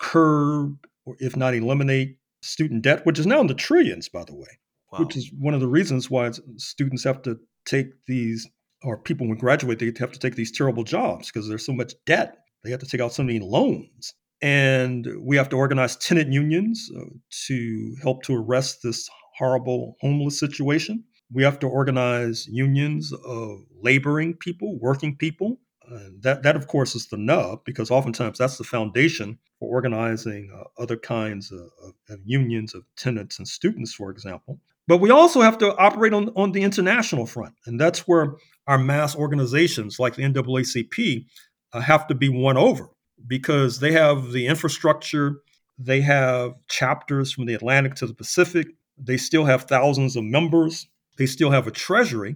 [0.01, 4.35] curb or if not eliminate student debt, which is now in the trillions, by the
[4.35, 4.47] way,
[4.91, 4.99] wow.
[4.99, 8.47] which is one of the reasons why students have to take these,
[8.83, 11.93] or people when graduate, they have to take these terrible jobs because there's so much
[12.05, 12.37] debt.
[12.63, 14.13] They have to take out so many loans.
[14.41, 17.01] And we have to organize tenant unions uh,
[17.47, 21.03] to help to arrest this horrible homeless situation.
[21.31, 25.59] We have to organize unions of laboring people, working people.
[25.91, 30.49] Uh, that, that, of course, is the nub because oftentimes that's the foundation for organizing
[30.56, 34.59] uh, other kinds of, of, of, unions of tenants and students, for example.
[34.88, 37.55] But we also have to operate on, on the international front.
[37.65, 38.36] And that's where
[38.68, 41.26] our mass organizations like the NAACP
[41.74, 42.89] uh, have to be won over
[43.28, 45.41] because they have the infrastructure,
[45.78, 50.88] they have chapters from the Atlantic to the Pacific, they still have thousands of members,
[51.18, 52.36] they still have a treasury.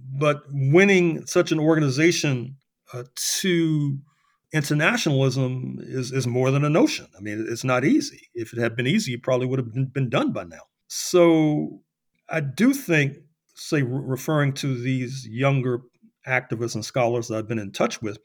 [0.00, 2.56] But winning such an organization
[2.92, 3.04] uh,
[3.40, 3.98] to
[4.52, 7.06] internationalism is, is more than a notion.
[7.16, 8.28] I mean, it's not easy.
[8.34, 10.62] If it had been easy, it probably would have been, done by now.
[10.86, 11.80] So
[12.28, 13.16] I do think,
[13.54, 15.80] say, re- referring to these younger
[16.26, 18.18] activists and scholars that I've been in touch with,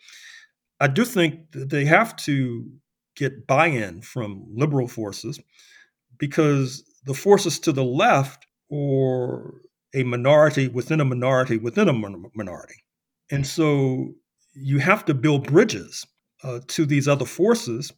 [0.80, 2.70] I do think that they have to
[3.16, 5.39] get buy in from liberal forces
[6.18, 9.62] because the forces to the left or
[9.93, 12.76] a minority within a minority within a minority.
[13.32, 14.14] And so
[14.62, 16.05] you have to build bridges
[16.43, 17.91] uh, to these other forces.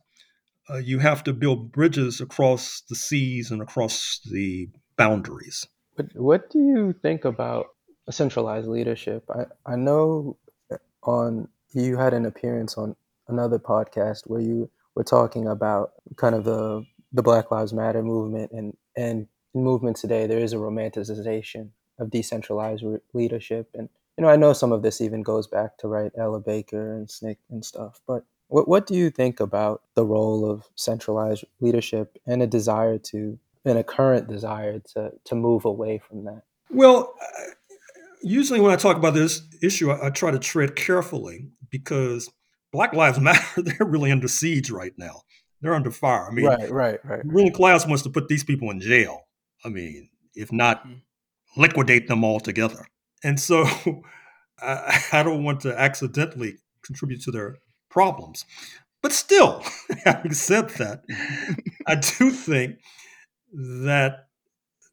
[0.70, 5.68] Uh, you have to build bridges across the seas and across the boundaries.
[5.98, 7.68] But what do you think about
[8.10, 9.24] centralized leadership?
[9.30, 10.38] I, I know
[11.04, 12.96] on you had an appearance on
[13.28, 18.52] another podcast where you were talking about kind of the the Black Lives Matter movement
[18.52, 24.30] and and movement today there is a romanticization of decentralized re- leadership and you know
[24.30, 27.66] I know some of this even goes back to right Ella Baker and SNCC and
[27.66, 32.48] stuff but what what do you think about the role of centralized leadership and a
[32.48, 37.16] desire to and a current desire to to move away from that well
[38.24, 42.30] usually when I talk about this issue I, I try to tread carefully because
[42.72, 45.24] Black Lives Matter they're really under siege right now
[45.62, 46.28] they're under fire.
[46.28, 47.22] I mean, right, right, right.
[47.24, 49.28] Ruling class wants to put these people in jail.
[49.64, 51.62] I mean, if not mm-hmm.
[51.62, 52.88] liquidate them altogether.
[53.24, 53.66] And so
[54.62, 57.58] I, I don't want to accidentally contribute to their
[57.90, 58.46] problems.
[59.02, 59.64] But still,
[60.06, 61.04] having said that,
[61.88, 62.78] I do think
[63.54, 64.28] that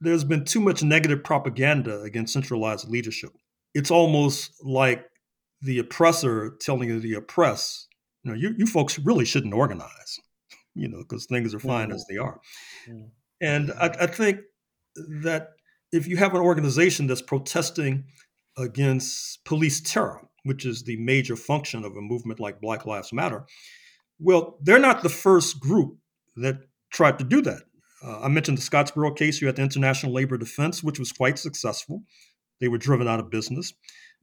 [0.01, 3.31] there's been too much negative propaganda against centralized leadership.
[3.75, 5.05] It's almost like
[5.61, 7.89] the oppressor telling the oppressed,
[8.23, 10.21] you know, you, you folks really shouldn't organize
[10.79, 12.41] you know, because things are fine as they are.
[13.41, 14.41] And I, I think
[15.23, 15.49] that
[15.93, 18.05] if you have an organization that's protesting
[18.57, 23.45] against police terror, which is the major function of a movement like Black Lives Matter,
[24.19, 25.97] well, they're not the first group
[26.37, 26.61] that
[26.91, 27.63] tried to do that.
[28.05, 29.41] Uh, I mentioned the Scottsboro case.
[29.41, 32.03] You had the International Labor Defense, which was quite successful.
[32.61, 33.73] They were driven out of business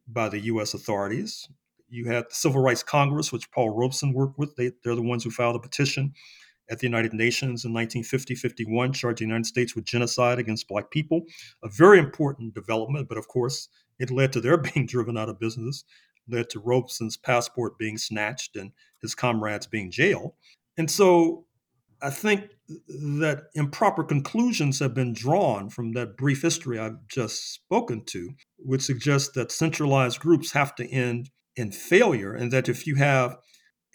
[0.07, 0.73] by the U.S.
[0.73, 1.47] authorities.
[1.89, 4.55] You had the Civil Rights Congress, which Paul Robeson worked with.
[4.55, 6.13] They, they're the ones who filed a petition
[6.69, 10.91] at the United Nations in 1950 51, charged the United States with genocide against Black
[10.91, 11.21] people.
[11.63, 15.39] A very important development, but of course, it led to their being driven out of
[15.39, 15.83] business,
[16.27, 20.33] led to Robeson's passport being snatched and his comrades being jailed.
[20.77, 21.45] And so
[22.01, 22.49] I think
[22.87, 28.81] that improper conclusions have been drawn from that brief history I've just spoken to, which
[28.81, 33.37] suggests that centralized groups have to end in failure, and that if you have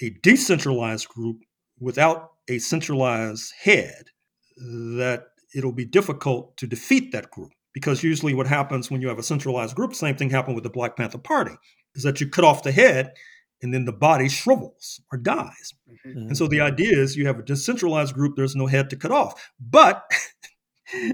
[0.00, 1.42] a decentralized group
[1.80, 4.10] without a centralized head,
[4.56, 5.24] that
[5.54, 7.52] it'll be difficult to defeat that group.
[7.72, 10.70] Because usually, what happens when you have a centralized group, same thing happened with the
[10.70, 11.54] Black Panther Party,
[11.94, 13.12] is that you cut off the head
[13.62, 15.74] and then the body shrivels or dies.
[16.06, 16.28] Mm-hmm.
[16.28, 19.12] And so the idea is you have a decentralized group, there's no head to cut
[19.12, 19.50] off.
[19.60, 20.10] But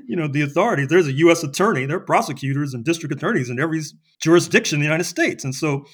[0.07, 3.59] you know, the authorities, there's a US attorney, there are prosecutors and district attorneys in
[3.59, 3.83] every
[4.21, 5.45] jurisdiction in the United States.
[5.45, 5.87] And so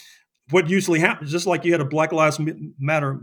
[0.52, 2.40] what usually happens, just like you had a Black Lives
[2.78, 3.20] Matter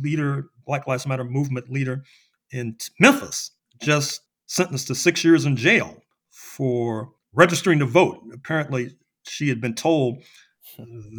[0.00, 2.02] leader, Black Lives Matter movement leader
[2.50, 3.50] in Memphis,
[3.82, 8.22] just sentenced to six years in jail for registering to vote.
[8.32, 10.22] Apparently, she had been told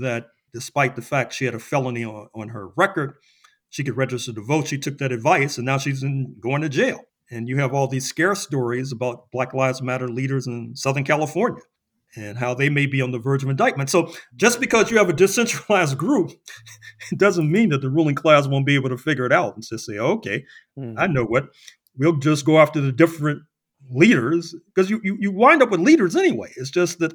[0.02, 3.14] that despite the fact she had a felony on, on her record,
[3.70, 4.68] she could register to vote.
[4.68, 7.02] She took that advice, and now she's in, going to jail.
[7.30, 11.62] And you have all these scare stories about Black Lives Matter leaders in Southern California
[12.16, 13.90] and how they may be on the verge of indictment.
[13.90, 16.32] So just because you have a decentralized group,
[17.12, 19.64] it doesn't mean that the ruling class won't be able to figure it out and
[19.64, 20.44] just say, okay,
[20.78, 20.96] mm.
[20.98, 21.50] I know what,
[21.98, 23.42] we'll just go after the different
[23.92, 26.52] leaders because you, you, you wind up with leaders anyway.
[26.58, 27.14] It's just that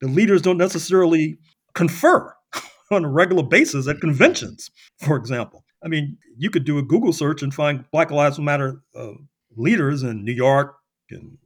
[0.00, 1.38] the leaders don't necessarily
[1.74, 2.34] confer
[2.90, 5.64] on a regular basis at conventions, for example.
[5.82, 9.12] I mean, you could do a Google search and find Black Lives Matter uh,
[9.56, 10.76] leaders in New York
[11.10, 11.36] and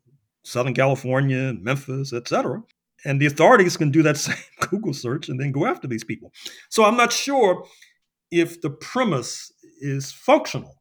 [0.44, 2.62] Southern California, and Memphis, etc
[3.04, 6.32] and the authorities can do that same Google search and then go after these people.
[6.68, 7.64] So I'm not sure
[8.30, 10.74] if the premise is functional.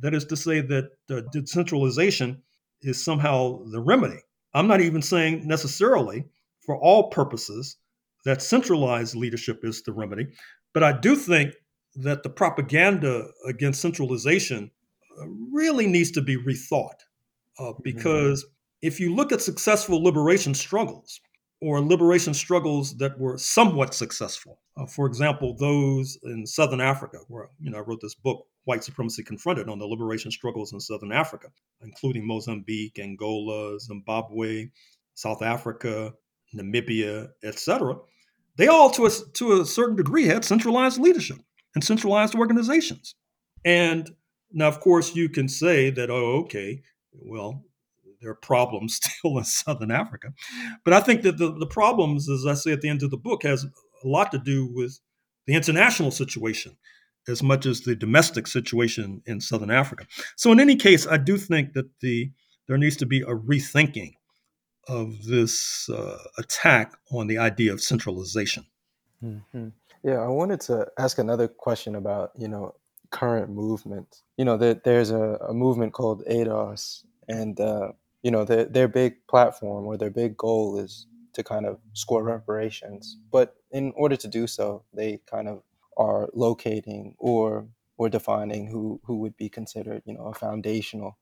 [0.00, 2.42] That is to say, that uh, decentralization
[2.82, 4.20] is somehow the remedy.
[4.52, 6.24] I'm not even saying necessarily
[6.64, 7.76] for all purposes
[8.24, 10.28] that centralized leadership is the remedy,
[10.72, 11.54] but I do think
[11.96, 14.70] that the propaganda against centralization
[15.20, 17.00] uh, really needs to be rethought.
[17.58, 17.82] Uh, mm-hmm.
[17.84, 18.86] because mm-hmm.
[18.86, 21.20] if you look at successful liberation struggles,
[21.64, 24.60] or liberation struggles that were somewhat successful.
[24.76, 28.84] Uh, for example, those in Southern Africa, where you know I wrote this book, White
[28.84, 31.48] Supremacy Confronted, on the liberation struggles in Southern Africa,
[31.80, 34.66] including Mozambique, Angola, Zimbabwe,
[35.14, 36.12] South Africa,
[36.54, 37.96] Namibia, etc.
[38.56, 41.38] They all, to a, to a certain degree, had centralized leadership
[41.74, 43.14] and centralized organizations.
[43.64, 44.10] And
[44.52, 47.64] now, of course, you can say that, oh, okay, well,
[48.24, 50.32] there are problems still in Southern Africa.
[50.84, 53.18] But I think that the, the problems, as I say at the end of the
[53.18, 54.98] book, has a lot to do with
[55.46, 56.76] the international situation
[57.28, 60.06] as much as the domestic situation in Southern Africa.
[60.36, 62.30] So, in any case, I do think that the
[62.66, 64.14] there needs to be a rethinking
[64.88, 68.64] of this uh, attack on the idea of centralization.
[69.22, 69.68] Mm-hmm.
[70.02, 72.74] Yeah, I wanted to ask another question about you know
[73.10, 74.22] current movement.
[74.36, 77.92] You know, that there's a, a movement called ADOS, and uh,
[78.24, 82.24] you know their their big platform or their big goal is to kind of score
[82.24, 83.18] reparations.
[83.32, 85.62] But in order to do so, they kind of
[85.98, 87.68] are locating or
[87.98, 91.18] or defining who who would be considered you know a foundational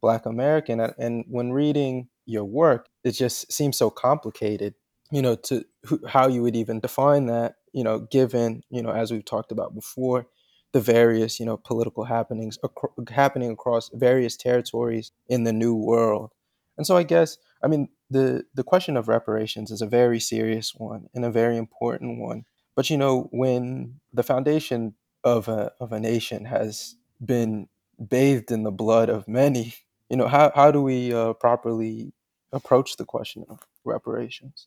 [0.00, 0.80] Black American.
[0.80, 4.74] And when reading your work, it just seems so complicated,
[5.10, 5.64] you know, to
[6.08, 9.74] how you would even define that, you know, given, you know, as we've talked about
[9.74, 10.26] before,
[10.72, 16.32] the various, you know, political happenings ac- happening across various territories in the New World.
[16.80, 20.74] And so I guess, I mean, the the question of reparations is a very serious
[20.74, 22.44] one and a very important one.
[22.74, 27.68] But you know, when the foundation of a of a nation has been
[28.08, 29.74] bathed in the blood of many,
[30.08, 32.14] you know, how how do we uh, properly
[32.50, 34.66] approach the question of reparations?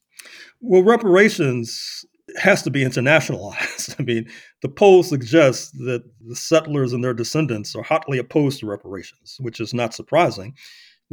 [0.61, 2.05] Well, reparations
[2.37, 3.95] has to be internationalized.
[3.99, 4.29] I mean,
[4.61, 9.59] the polls suggest that the settlers and their descendants are hotly opposed to reparations, which
[9.59, 10.53] is not surprising,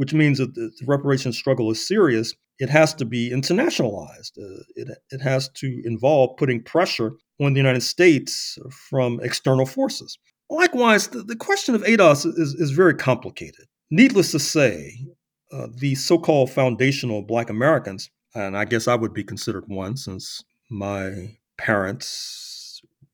[0.01, 2.33] which means that the reparations struggle is serious.
[2.57, 4.31] It has to be internationalized.
[4.35, 8.57] Uh, it, it has to involve putting pressure on the United States
[8.89, 10.17] from external forces.
[10.49, 13.65] Likewise, the, the question of ADOS is, is very complicated.
[13.91, 15.05] Needless to say,
[15.51, 19.97] uh, the so called foundational Black Americans, and I guess I would be considered one
[19.97, 22.50] since my parents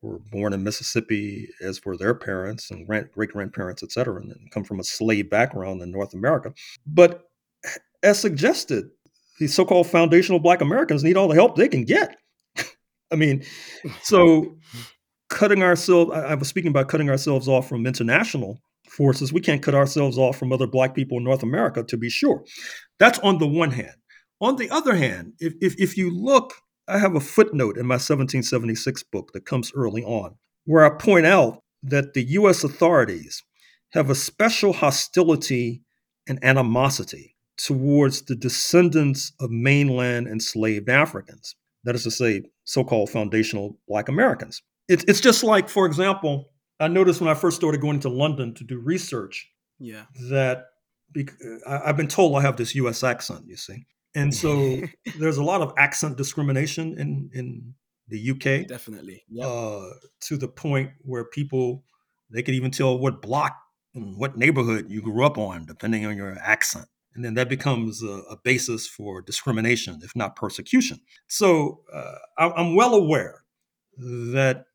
[0.02, 4.64] were born in Mississippi, as were their parents and great grandparents, et cetera, and come
[4.64, 6.54] from a slave background in North America.
[6.86, 7.24] But
[8.04, 8.90] as suggested,
[9.40, 12.18] these so called foundational Black Americans need all the help they can get.
[13.12, 13.44] I mean,
[14.04, 14.58] so
[15.30, 19.34] cutting ourselves, I was speaking about cutting ourselves off from international forces.
[19.34, 22.44] We can't cut ourselves off from other Black people in North America, to be sure.
[23.00, 23.96] That's on the one hand.
[24.40, 26.54] On the other hand, if, if, if you look,
[26.88, 30.36] I have a footnote in my 1776 book that comes early on,
[30.66, 33.44] where I point out that the US authorities
[33.92, 35.82] have a special hostility
[36.28, 41.56] and animosity towards the descendants of mainland enslaved Africans.
[41.84, 44.62] That is to say, so called foundational Black Americans.
[44.88, 48.54] It, it's just like, for example, I noticed when I first started going to London
[48.56, 50.04] to do research yeah.
[50.30, 50.66] that
[51.18, 53.04] uh, I've been told I have this U.S.
[53.04, 53.86] accent, you see,
[54.16, 54.82] and so
[55.20, 57.74] there's a lot of accent discrimination in in
[58.08, 58.68] the UK.
[58.68, 59.46] Definitely, yeah.
[59.46, 59.92] Uh,
[60.22, 61.84] to the point where people
[62.30, 63.58] they could even tell what block
[63.96, 68.04] and what neighborhood you grew up on, depending on your accent, and then that becomes
[68.04, 71.00] a, a basis for discrimination, if not persecution.
[71.28, 73.44] So uh, I, I'm well aware
[73.98, 74.66] that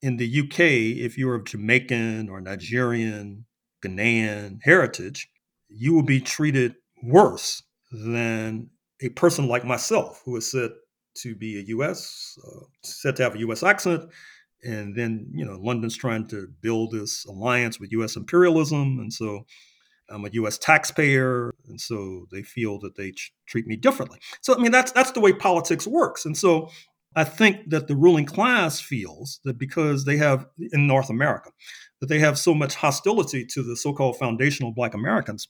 [0.00, 3.46] in the UK, if you're of Jamaican or Nigerian,
[3.84, 5.28] Ghanaian heritage,
[5.68, 7.62] you will be treated worse
[7.92, 8.70] than
[9.02, 10.70] a person like myself who is said
[11.14, 12.38] to be a U.S.
[12.46, 13.62] Uh, said to have a U.S.
[13.62, 14.04] accent,
[14.62, 18.16] and then you know London's trying to build this alliance with U.S.
[18.16, 19.44] imperialism, and so
[20.08, 20.58] I'm a U.S.
[20.58, 24.18] taxpayer, and so they feel that they ch- treat me differently.
[24.40, 26.70] So I mean that's that's the way politics works, and so
[27.14, 31.50] I think that the ruling class feels that because they have in North America,
[32.00, 35.48] that they have so much hostility to the so-called foundational Black Americans.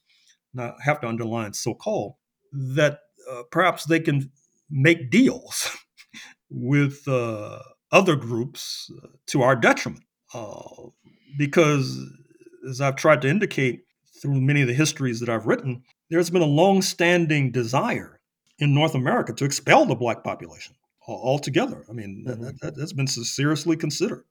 [0.53, 2.15] Now, I have to underline so-called
[2.53, 3.01] that
[3.31, 4.31] uh, perhaps they can
[4.71, 5.71] make deals
[6.51, 7.59] with uh,
[7.91, 10.05] other groups uh, to our detriment,
[10.35, 10.63] uh,
[11.37, 12.01] because
[12.69, 13.85] as I've tried to indicate
[14.21, 18.21] through many of the histories that I've written, there's been a long-standing desire
[18.59, 20.75] in North America to expel the Black population
[21.09, 21.85] altogether.
[21.89, 22.43] I mean, mm-hmm.
[22.45, 24.25] that, that, has been seriously considered.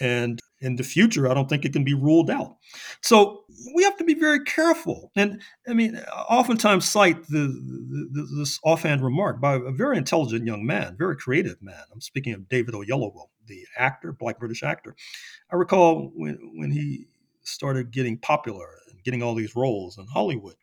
[0.00, 2.56] And in the future, I don't think it can be ruled out.
[3.00, 3.44] So
[3.74, 5.12] we have to be very careful.
[5.14, 5.96] And I mean,
[6.28, 7.46] oftentimes cite the,
[8.12, 11.82] the, this offhand remark by a very intelligent young man, very creative man.
[11.92, 14.96] I'm speaking of David Oyelowo, the actor, black British actor.
[15.50, 17.06] I recall when, when he
[17.42, 20.56] started getting popular and getting all these roles in Hollywood,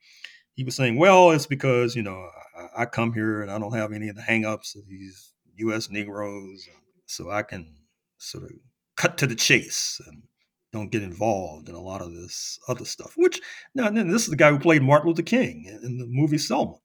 [0.54, 3.74] he was saying, well, it's because, you know, I, I come here and I don't
[3.74, 5.90] have any of the hangups of these U.S.
[5.90, 6.68] Negroes.
[7.06, 7.76] So I can
[8.18, 8.52] sort of
[8.96, 10.24] cut to the chase and
[10.72, 13.14] don't get involved in a lot of this other stuff.
[13.16, 13.40] Which,
[13.76, 16.38] now, then this is the guy who played Martin Luther King in, in the movie
[16.38, 16.76] Selma.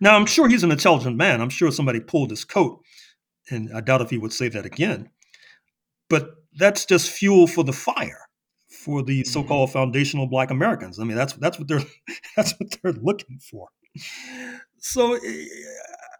[0.00, 1.40] Now, I'm sure he's an intelligent man.
[1.40, 2.82] I'm sure somebody pulled his coat,
[3.48, 5.10] and I doubt if he would say that again.
[6.08, 8.26] But that's just fuel for the fire
[8.68, 9.28] for the mm-hmm.
[9.28, 10.98] so-called foundational Black Americans.
[10.98, 11.82] I mean, that's that's what they're
[12.36, 13.68] that's what they're looking for.
[14.78, 15.44] So, eh,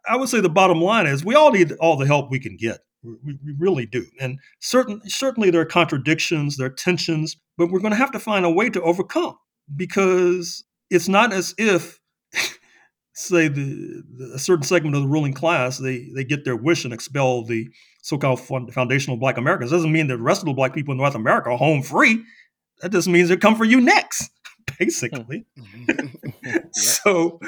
[0.08, 2.56] I would say the bottom line is we all need all the help we can
[2.56, 2.80] get.
[3.02, 7.80] We, we really do, and certain certainly there are contradictions, there are tensions, but we're
[7.80, 9.38] going to have to find a way to overcome
[9.74, 12.00] because it's not as if
[13.14, 16.84] say the, the, a certain segment of the ruling class they they get their wish
[16.84, 17.68] and expel the
[18.02, 18.40] so-called
[18.72, 19.72] foundational black americans.
[19.72, 21.82] It doesn't mean that the rest of the black people in north america are home
[21.82, 22.22] free.
[22.80, 24.30] That just means they come for you next
[24.78, 25.46] basically.
[26.72, 27.40] So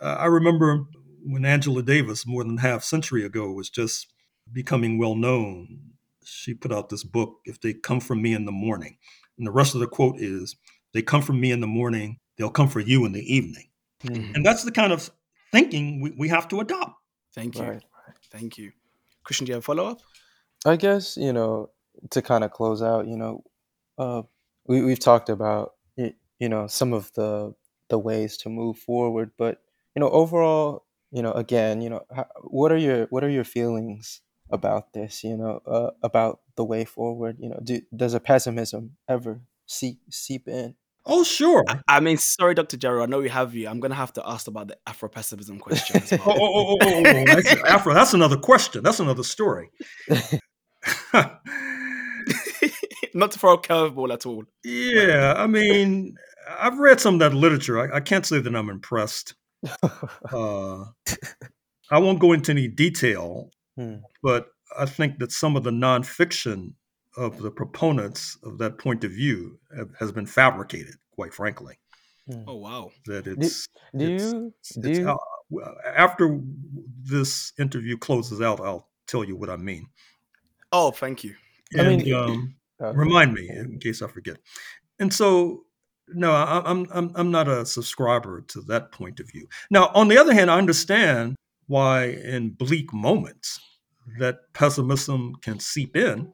[0.00, 0.84] uh, i remember
[1.24, 4.06] when angela davis more than half century ago was just
[4.52, 5.80] becoming well known
[6.24, 8.96] she put out this book if they come from me in the morning
[9.36, 10.56] and the rest of the quote is
[10.92, 13.68] they come from me in the morning they'll come for you in the evening
[14.04, 14.34] Mm-hmm.
[14.34, 15.10] And that's the kind of
[15.52, 17.00] thinking we, we have to adopt.
[17.34, 17.64] Thank you.
[17.64, 17.82] Right.
[18.30, 18.72] Thank you.
[19.22, 20.00] Christian, do you have a follow up?
[20.66, 21.70] I guess, you know,
[22.10, 23.44] to kind of close out, you know,
[23.98, 24.22] uh,
[24.66, 27.54] we, we've talked about, you know, some of the
[27.90, 29.60] the ways to move forward, but,
[29.94, 33.44] you know, overall, you know, again, you know, how, what are your what are your
[33.44, 34.20] feelings
[34.54, 37.36] about this, you know, uh, about the way forward?
[37.38, 40.74] You know, do, does a pessimism ever seep seep in?
[41.06, 41.64] Oh, sure.
[41.68, 42.78] I, I mean, sorry, Dr.
[42.78, 43.68] Gerald, I know we have you.
[43.68, 46.00] I'm going to have to ask about the Afro pessimism question.
[46.24, 46.36] Well.
[46.40, 48.82] oh, oh, oh, oh, oh, that's, Afro, that's another question.
[48.82, 49.68] That's another story.
[53.14, 54.44] Not to throw a curveball at all.
[54.64, 56.16] Yeah, I mean,
[56.48, 57.78] I've read some of that literature.
[57.78, 59.34] I, I can't say that I'm impressed.
[60.32, 60.84] Uh,
[61.90, 63.96] I won't go into any detail, hmm.
[64.22, 64.48] but
[64.78, 66.74] I think that some of the nonfiction
[67.16, 71.78] of the proponents of that point of view have, has been fabricated, quite frankly.
[72.26, 72.42] Hmm.
[72.48, 72.90] Oh wow!
[73.06, 75.08] That it's do, do it's, you do you...
[75.10, 75.16] Uh,
[75.94, 76.40] after
[77.02, 79.86] this interview closes out, I'll tell you what I mean.
[80.72, 81.34] Oh, thank you.
[81.74, 82.96] And, I mean, um, okay.
[82.96, 84.38] remind me in case I forget.
[84.98, 85.64] And so,
[86.08, 89.46] no, I, I'm I'm I'm not a subscriber to that point of view.
[89.70, 91.36] Now, on the other hand, I understand
[91.66, 93.60] why in bleak moments
[94.18, 96.32] that pessimism can seep in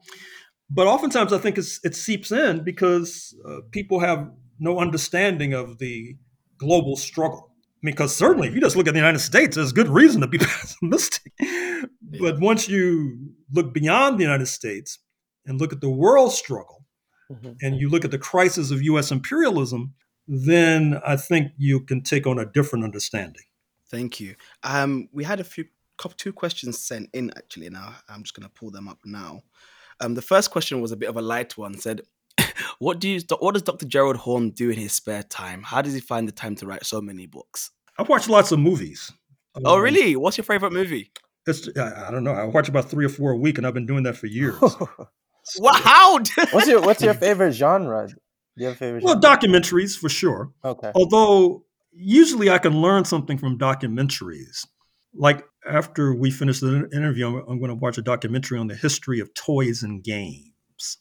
[0.73, 6.15] but oftentimes I think it seeps in because uh, people have no understanding of the
[6.57, 7.51] global struggle.
[7.51, 10.21] I mean, because certainly if you just look at the United States, there's good reason
[10.21, 11.33] to be pessimistic.
[11.39, 11.81] Yeah.
[12.19, 14.99] But once you look beyond the United States
[15.45, 16.85] and look at the world struggle,
[17.29, 17.53] mm-hmm.
[17.61, 19.11] and you look at the crisis of U.S.
[19.11, 19.93] imperialism,
[20.27, 23.43] then I think you can take on a different understanding.
[23.91, 24.35] Thank you.
[24.63, 25.65] Um, we had a few,
[26.17, 27.69] two questions sent in actually.
[27.69, 29.43] Now I'm just going to pull them up now.
[29.99, 31.77] Um, the first question was a bit of a light one.
[31.77, 32.01] Said,
[32.79, 33.19] "What do you?
[33.39, 33.85] What does Dr.
[33.85, 35.61] Gerald Horne do in his spare time?
[35.61, 38.59] How does he find the time to write so many books?" I've watched lots of
[38.59, 39.11] movies.
[39.65, 40.15] Oh, um, really?
[40.15, 41.11] What's your favorite movie?
[41.45, 42.31] It's I, I, don't know.
[42.31, 44.55] I watch about three or four a week, and I've been doing that for years.
[45.59, 46.19] wow!
[46.51, 48.07] what's your What's your favorite genre?
[48.07, 48.15] Do
[48.55, 49.03] you have favorite?
[49.03, 49.37] Well, genre?
[49.37, 50.51] documentaries for sure.
[50.63, 50.91] Okay.
[50.95, 54.65] Although usually I can learn something from documentaries.
[55.13, 58.75] Like after we finish the interview, I'm, I'm, going to watch a documentary on the
[58.75, 60.97] history of toys and games.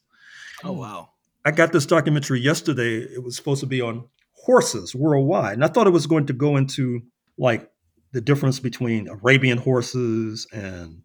[0.64, 1.10] Oh, wow.
[1.44, 2.98] I got this documentary yesterday.
[2.98, 5.54] It was supposed to be on horses worldwide.
[5.54, 7.02] And I thought it was going to go into
[7.38, 7.70] like
[8.12, 11.02] the difference between Arabian horses and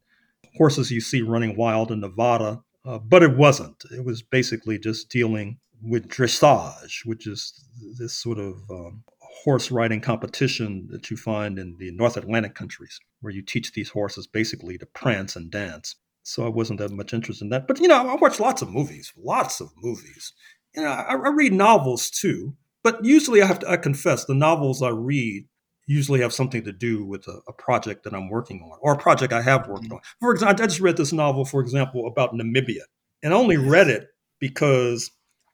[0.58, 2.62] horses you see running wild in Nevada.
[2.84, 3.84] Uh, but it wasn't.
[3.92, 7.66] It was basically just dealing with dressage, which is
[7.98, 9.04] this sort of um,
[9.44, 13.90] horse riding competition that you find in the North Atlantic countries, where you teach these
[13.90, 15.96] horses basically to prance and dance.
[16.24, 17.68] So I wasn't that much interested in that.
[17.68, 20.34] But, you know, I watch lots of movies, lots of movies.
[20.76, 22.56] You know, I, I read novels too.
[22.86, 25.48] But usually I have to I confess, the novels I read
[25.88, 28.98] usually have something to do with a, a, project that I'm working on or a
[28.98, 29.94] project I have worked mm-hmm.
[29.94, 30.02] on.
[30.20, 32.82] For example, I just read this novel, for example, about Namibia.
[33.24, 34.10] And I only read it
[34.40, 35.10] because,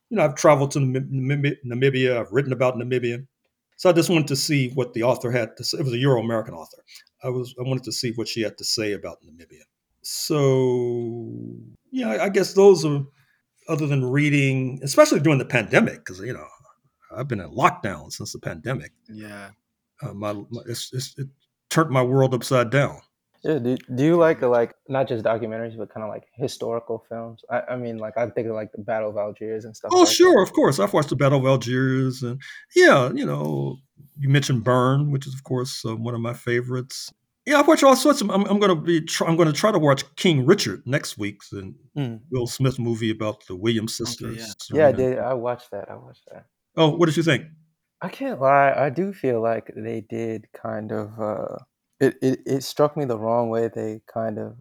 [0.10, 3.26] you know, I've traveled to Namibia, I've written about Namibia.
[3.82, 5.80] So I just wanted to see what the author had to say.
[5.80, 6.84] It was a Euro American author.
[7.24, 9.64] I was I wanted to see what she had to say about Namibia.
[10.04, 11.34] So
[11.90, 13.04] yeah, I guess those are
[13.68, 16.46] other than reading, especially during the pandemic, because you know
[17.12, 18.92] I've been in lockdown since the pandemic.
[19.10, 19.50] Yeah,
[20.04, 21.30] uh, my, my it's, it's, it
[21.72, 23.02] turned my world upside down.
[23.44, 27.44] Yeah, do, do you like like not just documentaries, but kind of like historical films?
[27.50, 29.92] I, I mean, like I'm thinking like the Battle of Algiers and stuff.
[29.94, 30.50] Oh, like sure, that.
[30.50, 30.80] of course.
[30.80, 32.40] I've watched the Battle of Algiers, and
[32.76, 33.78] yeah, you know,
[34.20, 37.12] you mentioned Burn, which is of course uh, one of my favorites.
[37.48, 38.30] Yeah, I've watched all sorts of.
[38.30, 39.02] I'm, I'm going to be.
[39.02, 42.20] Try, I'm going to try to watch King Richard next week, the mm.
[42.30, 44.38] Will Smith movie about the Williams sisters.
[44.38, 44.84] Okay, yeah.
[44.84, 45.18] yeah, I did.
[45.18, 45.90] I watched that.
[45.90, 46.46] I watched that.
[46.78, 47.46] Oh, what did you think?
[48.04, 48.72] I can't lie.
[48.72, 51.20] I do feel like they did kind of.
[51.20, 51.58] uh
[52.02, 53.70] it, it, it struck me the wrong way.
[53.74, 54.58] They kind of,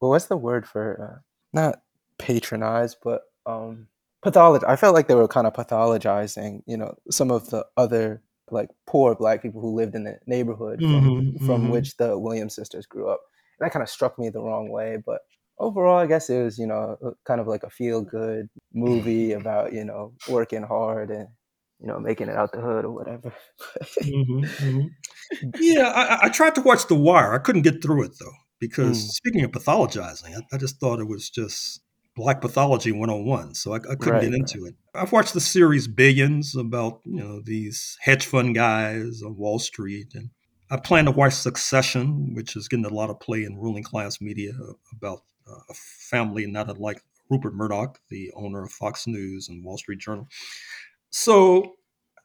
[0.00, 1.20] well, what's the word for, uh,
[1.52, 1.82] not
[2.18, 3.88] patronize, but um,
[4.24, 4.68] pathologize.
[4.68, 8.70] I felt like they were kind of pathologizing, you know, some of the other like
[8.86, 11.72] poor black people who lived in the neighborhood from, mm-hmm, from mm-hmm.
[11.72, 13.20] which the Williams sisters grew up.
[13.58, 14.98] And that kind of struck me the wrong way.
[15.04, 15.20] But
[15.58, 16.96] overall, I guess it was, you know,
[17.26, 21.28] kind of like a feel good movie about, you know, working hard and
[21.80, 23.32] you know, making it out the hood or whatever.
[24.02, 24.80] hmm hmm
[25.58, 27.34] Yeah, I, I tried to watch The Wire.
[27.34, 29.10] I couldn't get through it though, because Mm.
[29.16, 31.82] speaking of pathologizing, I, I just thought it was just
[32.16, 33.54] black pathology 101.
[33.54, 34.74] So I, I couldn't Right, get into it.
[34.94, 40.08] I've watched the series Billions about, you know, these hedge fund guys on Wall Street.
[40.14, 40.30] And
[40.70, 44.20] I plan to watch Succession, which is getting a lot of play in ruling class
[44.20, 44.52] media
[44.92, 45.74] about uh, a
[46.10, 50.28] family not unlike Rupert Murdoch, the owner of Fox News and Wall Street Journal.
[51.10, 51.74] So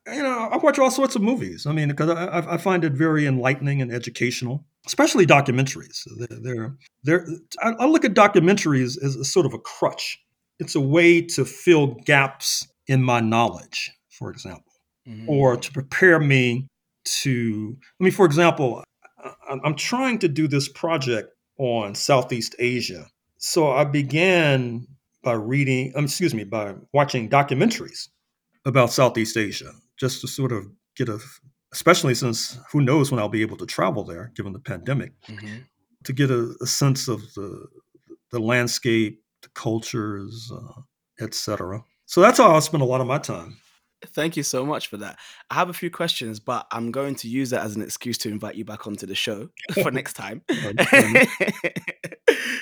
[0.07, 1.65] you know, I watch all sorts of movies.
[1.65, 6.03] I mean, because I, I- find it very enlightening and educational, especially documentaries.
[6.43, 7.27] They're, they're,
[7.63, 10.19] I, I look at documentaries as a sort of a crutch.
[10.59, 14.73] It's a way to fill gaps in my knowledge, for example,
[15.07, 15.27] Mhm.
[15.27, 16.67] or to prepare me
[17.05, 17.75] to.
[17.99, 18.83] I mean, for example,
[19.17, 23.07] I, I'm- I'm trying to do this project on Southeast Asia.
[23.39, 24.85] So I began
[25.23, 28.09] by reading, um, excuse me, by watching documentaries
[28.65, 31.19] about Southeast Asia, just to sort of get a,
[31.73, 35.65] especially since who knows when I'll be able to travel there, given the pandemic, Mhm.
[36.03, 37.67] to get a, a sense of the
[38.31, 40.81] the landscape, the cultures, uh,
[41.23, 41.83] etc.
[42.05, 43.57] So that's how I spend a lot of my time.
[44.13, 45.17] Thank you so much for that.
[45.49, 48.29] I have a few questions, but I'm going to use that as an excuse to
[48.29, 49.49] invite you back onto the show
[49.83, 50.41] for next time.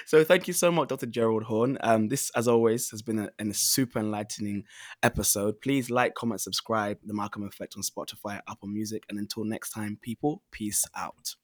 [0.06, 1.08] So thank you so much, Dr.
[1.08, 1.78] Gerald Horne.
[1.82, 4.66] Um, this, as always, has been a, a super enlightening
[5.02, 5.60] episode.
[5.62, 7.00] Please like, comment, subscribe.
[7.04, 11.36] The Malcolm Effect on Spotify, Apple Music, and until next time, people, peace out.